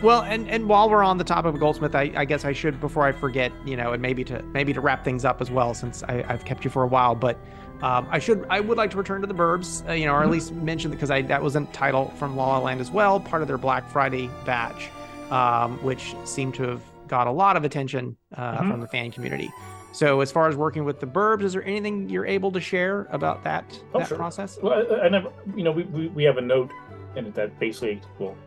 [0.03, 2.79] Well, and and while we're on the topic of Goldsmith, I, I guess I should
[2.79, 5.73] before I forget, you know, and maybe to maybe to wrap things up as well,
[5.73, 7.39] since I, have kept you for a while, but
[7.81, 10.19] um, I should I would like to return to the Burbs, uh, you know, or
[10.19, 10.33] at mm-hmm.
[10.33, 13.41] least mention because I that was a title from La La Land as well, part
[13.41, 14.91] of their Black Friday batch,
[15.31, 18.71] um, which seemed to have got a lot of attention uh, mm-hmm.
[18.71, 19.51] from the fan community.
[19.93, 23.07] So, as far as working with the Burbs, is there anything you're able to share
[23.09, 24.17] about that oh, that sure.
[24.17, 24.59] process?
[24.61, 26.71] Well, I, I, never, you know, we, we, we have a note
[27.15, 28.37] in it that basically will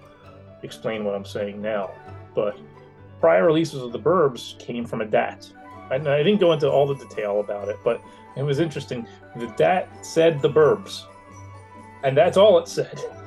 [0.63, 1.91] explain what I'm saying now.
[2.35, 2.59] But
[3.21, 5.51] prior releases of the Burbs came from a DAT.
[5.91, 8.01] And I didn't go into all the detail about it, but
[8.37, 9.07] it was interesting.
[9.37, 11.03] The DAT said the Burbs,
[12.05, 12.99] and that's all it said.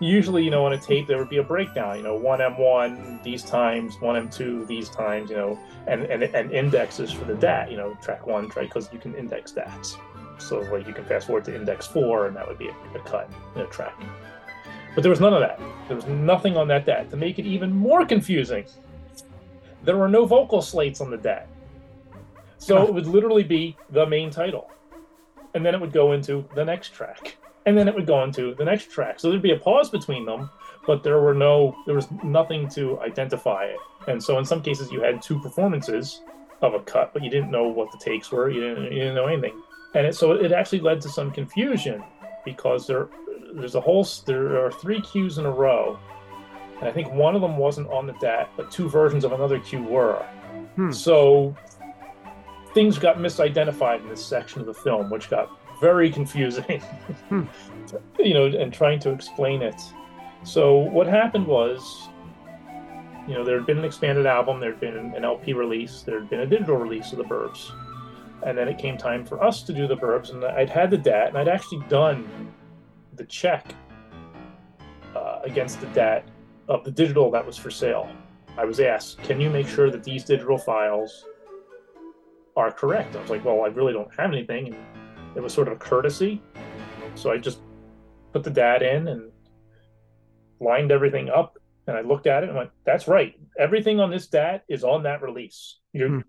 [0.00, 1.96] Usually, you know, on a tape there would be a breakdown.
[1.96, 5.30] You know, one M1 these times, one M2 these times.
[5.30, 7.70] You know, and and, and indexes for the DAT.
[7.70, 9.96] You know, track one, track because you can index DATs.
[10.38, 13.00] So like you can fast forward to index four, and that would be a, a
[13.00, 13.94] cut in a track.
[14.94, 15.60] But there was none of that.
[15.86, 17.10] There was nothing on that DAT.
[17.10, 18.64] To make it even more confusing,
[19.84, 21.46] there were no vocal slates on the DAT.
[22.58, 24.70] So it would literally be the main title.
[25.54, 27.36] And then it would go into the next track.
[27.66, 29.20] And then it would go into the next track.
[29.20, 30.50] So there'd be a pause between them,
[30.86, 33.76] but there were no there was nothing to identify it.
[34.08, 36.22] And so in some cases you had two performances
[36.62, 38.50] of a cut, but you didn't know what the takes were.
[38.50, 39.60] You didn't, you didn't know anything.
[39.94, 42.02] And it, so it actually led to some confusion
[42.44, 43.08] because there
[43.52, 45.98] there's a whole there are three cues in a row,
[46.78, 49.58] and I think one of them wasn't on the DAT, but two versions of another
[49.58, 50.24] cue were.
[50.76, 50.92] Hmm.
[50.92, 51.56] So
[52.74, 56.80] things got misidentified in this section of the film, which got very confusing.
[57.28, 57.44] hmm.
[58.18, 59.80] You know, and trying to explain it.
[60.44, 62.08] So what happened was,
[63.26, 66.20] you know, there had been an expanded album, there had been an LP release, there
[66.20, 67.72] had been a digital release of the Burbs.
[68.46, 70.98] And then it came time for us to do the Burbs, and I'd had the
[70.98, 72.28] DAT, and I'd actually done
[73.16, 73.74] the check
[75.16, 76.28] uh, against the DAT
[76.68, 78.08] of the digital that was for sale.
[78.56, 81.26] I was asked, can you make sure that these digital files
[82.56, 83.16] are correct?
[83.16, 84.68] I was like, well, I really don't have anything.
[84.68, 84.76] And
[85.36, 86.42] it was sort of a courtesy.
[87.14, 87.60] So I just
[88.32, 89.30] put the DAT in and
[90.60, 91.58] lined everything up.
[91.86, 93.34] And I looked at it and went, that's right.
[93.58, 95.78] Everything on this DAT is on that release.
[95.92, 96.20] You're, hmm.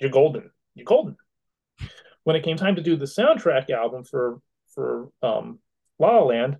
[0.00, 0.50] you're golden.
[0.74, 1.16] You're golden.
[2.24, 4.40] When it came time to do the soundtrack album for,
[4.74, 5.58] for um,
[5.98, 6.56] La La Land,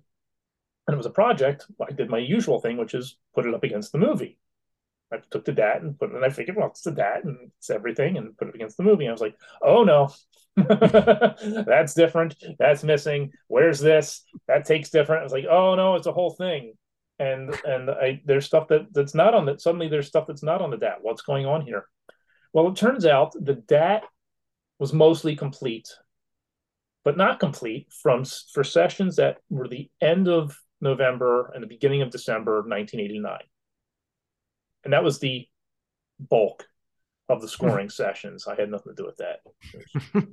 [0.87, 1.65] and it was a project.
[1.81, 4.37] I did my usual thing, which is put it up against the movie.
[5.11, 7.51] I took the DAT and put it, and I figured, well, it's the DAT and
[7.57, 9.05] it's everything, and put it against the movie.
[9.05, 10.09] And I was like, oh no,
[10.55, 12.35] that's different.
[12.57, 13.31] That's missing.
[13.47, 14.23] Where's this?
[14.47, 15.21] That takes different.
[15.21, 16.73] I was like, oh no, it's a whole thing.
[17.19, 19.61] And and I there's stuff that that's not on that.
[19.61, 20.97] Suddenly there's stuff that's not on the DAT.
[21.01, 21.85] What's going on here?
[22.51, 24.03] Well, it turns out the DAT
[24.79, 25.87] was mostly complete
[27.05, 32.01] but not complete from for sessions that were the end of November and the beginning
[32.01, 33.37] of December of 1989.
[34.85, 35.47] And that was the
[36.19, 36.65] bulk
[37.27, 38.47] of the scoring sessions.
[38.47, 39.39] I had nothing to do with that.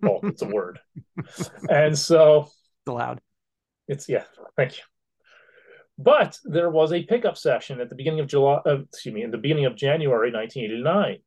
[0.01, 0.79] bulk, it's a word.
[1.69, 3.21] And so it's allowed.
[3.89, 4.25] It's yeah,
[4.57, 4.83] thank you.
[5.99, 9.31] But there was a pickup session at the beginning of July, uh, excuse me, in
[9.31, 11.19] the beginning of January 1989.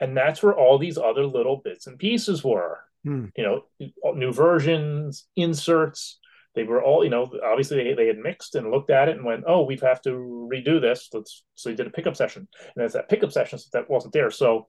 [0.00, 2.78] And that's where all these other little bits and pieces were.
[3.04, 3.26] Hmm.
[3.36, 6.18] You know, new versions, inserts.
[6.58, 9.24] They were all, you know, obviously they, they had mixed and looked at it and
[9.24, 11.08] went, oh, we have to redo this.
[11.12, 14.32] Let's so he did a pickup session, and it's that pickup session that wasn't there.
[14.32, 14.66] So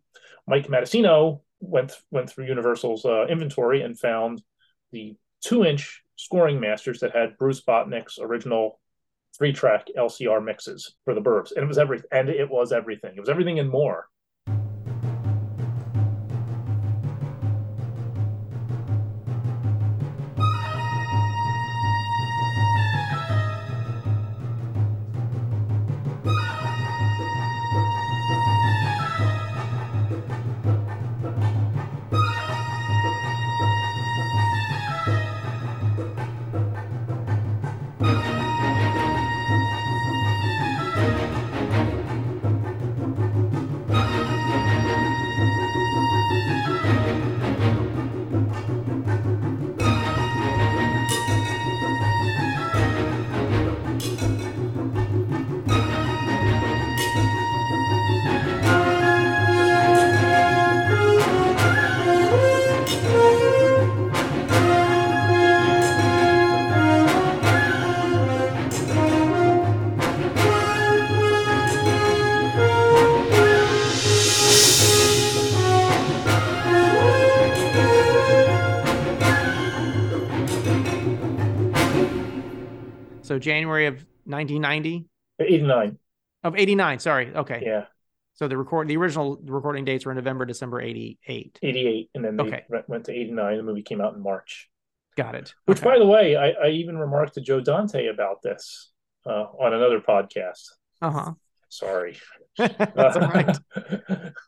[0.47, 4.43] Mike Matessino went went through Universal's uh, inventory and found
[4.91, 8.79] the two inch scoring masters that had Bruce Botnick's original
[9.35, 12.09] three track LCR mixes for the Burbs, and it was everything.
[12.11, 13.13] And it was everything.
[13.15, 14.07] It was everything and more.
[83.39, 83.95] So January of
[84.25, 85.05] 1990.
[85.39, 85.97] 89.
[86.43, 86.99] Of 89.
[86.99, 87.33] Sorry.
[87.35, 87.63] Okay.
[87.65, 87.85] Yeah.
[88.33, 91.59] So the record, the original recording dates were November, December 88.
[91.61, 92.09] 88.
[92.15, 92.63] And then they Okay.
[92.87, 93.57] went to 89.
[93.57, 94.69] The movie came out in March.
[95.17, 95.53] Got it.
[95.65, 95.85] Which, Okay.
[95.89, 98.91] by the way, I, I even remarked to Joe Dante about this
[99.25, 99.29] uh,
[99.59, 100.69] on another podcast.
[101.01, 101.33] Uh-huh.
[101.69, 102.17] Sorry.
[102.57, 103.57] That's all right.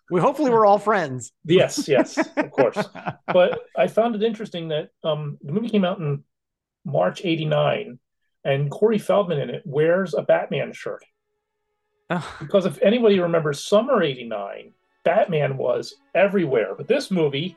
[0.10, 1.32] We hopefully we're all friends.
[1.46, 2.78] yes, yes, of course.
[3.32, 6.24] But I found it interesting that um, the movie came out in
[6.84, 8.00] March 89
[8.44, 11.04] and Corey Feldman in it wears a Batman shirt.
[12.40, 14.74] Because if anybody remembers summer 89,
[15.04, 16.76] Batman was everywhere.
[16.76, 17.56] But this movie,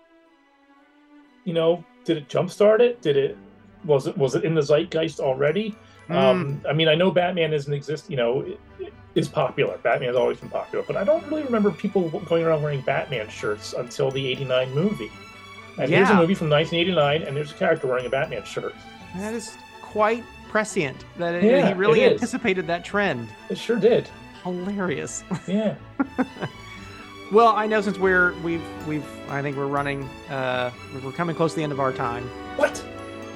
[1.45, 3.03] you know, did it jumpstart it?
[3.03, 3.37] Did it
[3.85, 5.75] was it was it in the zeitgeist already?
[6.07, 6.13] Hmm.
[6.17, 9.79] Um, I mean, I know Batman isn't exist, you know, i- i- is popular.
[9.79, 13.29] Batman has always been popular, but I don't really remember people going around wearing Batman
[13.29, 15.11] shirts until the '89 movie.
[15.79, 18.75] And here's a movie from 1989, and there's a character wearing a Batman shirt.
[19.17, 20.25] that is quite
[20.59, 23.27] prescient that Yeah, he really it anticipated that trend.
[23.51, 24.09] It sure did.
[24.45, 25.25] Hilarious.
[25.49, 25.75] Yeah.
[27.33, 30.71] Well, I know since we're we've we've I think we're running uh
[31.03, 32.23] we're coming close to the end of our time.
[32.57, 32.85] what?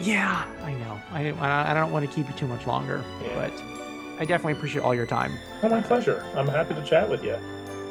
[0.00, 1.00] Yeah, I know.
[1.10, 3.34] I I I don't want to keep you too much longer, Yeah.
[3.34, 3.52] but
[4.20, 5.32] I definitely appreciate all your time.
[5.64, 6.24] Oh, my pleasure.
[6.36, 7.36] I'm happy to chat with you.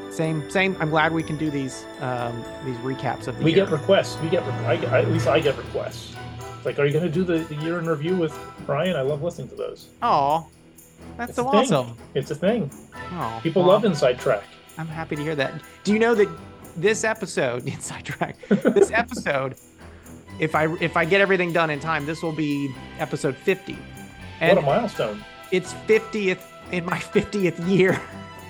[0.10, 0.78] Same same.
[0.80, 3.66] I'm glad we can do these um these recaps of the We year.
[3.66, 4.18] get requests.
[4.22, 4.46] We get.
[4.48, 6.16] Re- I, I, at least I get requests.
[6.58, 8.96] It's like, are you going to do the, the year in review with Brian?
[8.96, 9.90] I love listening to those.
[10.02, 10.48] Oh,
[11.18, 11.60] that's It's so a thing.
[11.74, 11.98] awesome.
[12.16, 12.70] It's a thing.
[13.14, 14.44] Oh, People well, love Inside Track.
[14.78, 15.62] I'm happy to hear that.
[15.84, 16.28] Do you know that
[16.76, 19.56] this episode, inside track, this episode,
[20.40, 23.76] if I if I get everything done in time, this will be episode 50,
[24.40, 25.24] and what a milestone!
[25.52, 28.00] it's 50th in my 50th year.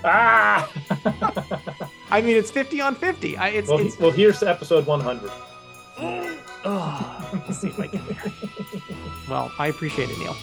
[0.03, 0.69] Ah.
[2.11, 3.37] I mean, it's 50 on 50.
[3.37, 3.97] I, it's well, it's.
[3.99, 5.31] well, here's to episode 100.
[6.65, 8.03] Oh, let's see if I can.
[9.29, 10.35] Well, I appreciate it, Neil.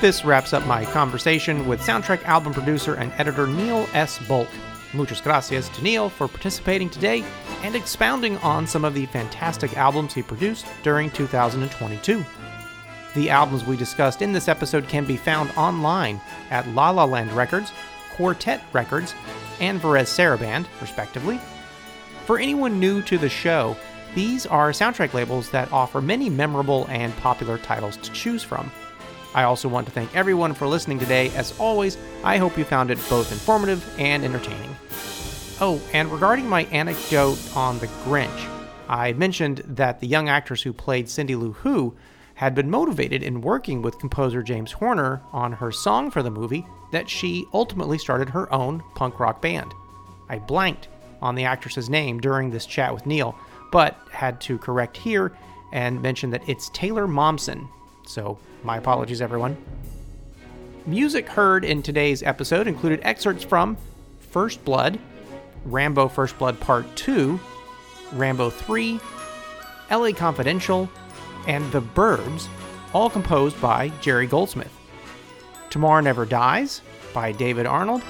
[0.00, 4.18] This wraps up my conversation with soundtrack album producer and editor Neil S.
[4.26, 4.48] Bulk.
[4.94, 7.22] Muchas gracias to Neil for participating today
[7.62, 12.24] and expounding on some of the fantastic albums he produced during 2022.
[13.14, 16.20] The albums we discussed in this episode can be found online
[16.50, 17.72] at La La Land Records,
[18.14, 19.14] Quartet Records,
[19.58, 21.40] and Varese Sarabande, respectively.
[22.26, 23.76] For anyone new to the show,
[24.14, 28.70] these are soundtrack labels that offer many memorable and popular titles to choose from.
[29.34, 31.30] I also want to thank everyone for listening today.
[31.30, 34.76] As always, I hope you found it both informative and entertaining.
[35.60, 38.48] Oh, and regarding my anecdote on The Grinch,
[38.88, 41.94] I mentioned that the young actress who played Cindy Lou Who
[42.40, 46.66] had been motivated in working with composer James Horner on her song for the movie
[46.90, 49.74] that she ultimately started her own punk rock band.
[50.30, 50.88] I blanked
[51.20, 53.36] on the actress's name during this chat with Neil,
[53.70, 55.36] but had to correct here
[55.74, 57.68] and mention that it's Taylor Momsen.
[58.06, 59.58] So, my apologies, everyone.
[60.86, 63.76] Music heard in today's episode included excerpts from
[64.30, 64.98] First Blood,
[65.66, 67.38] Rambo First Blood Part 2,
[68.14, 68.98] Rambo 3,
[69.90, 70.88] LA Confidential,
[71.46, 72.48] and The Burbs,
[72.92, 74.76] all composed by Jerry Goldsmith.
[75.70, 76.82] Tomorrow Never Dies
[77.14, 78.02] by David Arnold,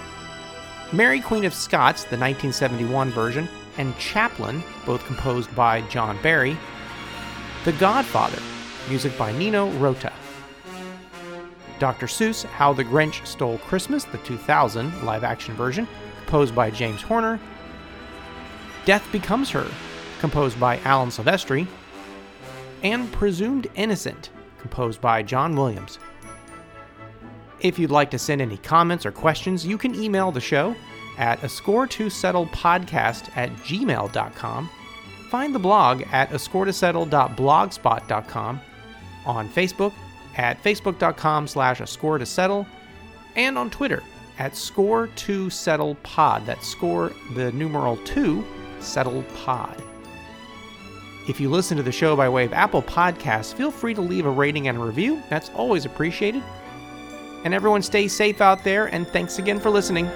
[0.93, 3.49] Mary Queen of Scots, the 1971 version,
[3.79, 6.57] and Chaplin, both composed by John Barry,
[7.65, 8.41] The Godfather,
[8.89, 10.13] music by Nino Rota.
[11.79, 12.07] Dr.
[12.07, 15.89] Seuss, How the Grinch Stole Christmas, the 2000 live action version,
[16.25, 17.41] composed by James Horner.
[18.85, 19.67] Death Becomes Her,
[20.19, 21.67] composed by Alan Silvestri.
[22.83, 25.99] And Presumed Innocent, composed by John Williams.
[27.61, 30.75] If you'd like to send any comments or questions, you can email the show
[31.19, 34.71] at a score to settle podcast at gmail.com.
[35.29, 38.61] Find the blog at a score to settle.blogspot.com,
[39.27, 39.93] on Facebook
[40.37, 42.67] at facebook.com slash a score to settle,
[43.37, 44.03] and on Twitter
[44.39, 46.47] at score to settle pod.
[46.47, 48.45] That's score the numeral two
[48.81, 49.81] settle pod.
[51.31, 54.27] If you listen to the show by way of Apple Podcasts, feel free to leave
[54.27, 55.23] a rating and a review.
[55.29, 56.43] That's always appreciated.
[57.45, 60.11] And everyone stay safe out there, and thanks again for listening.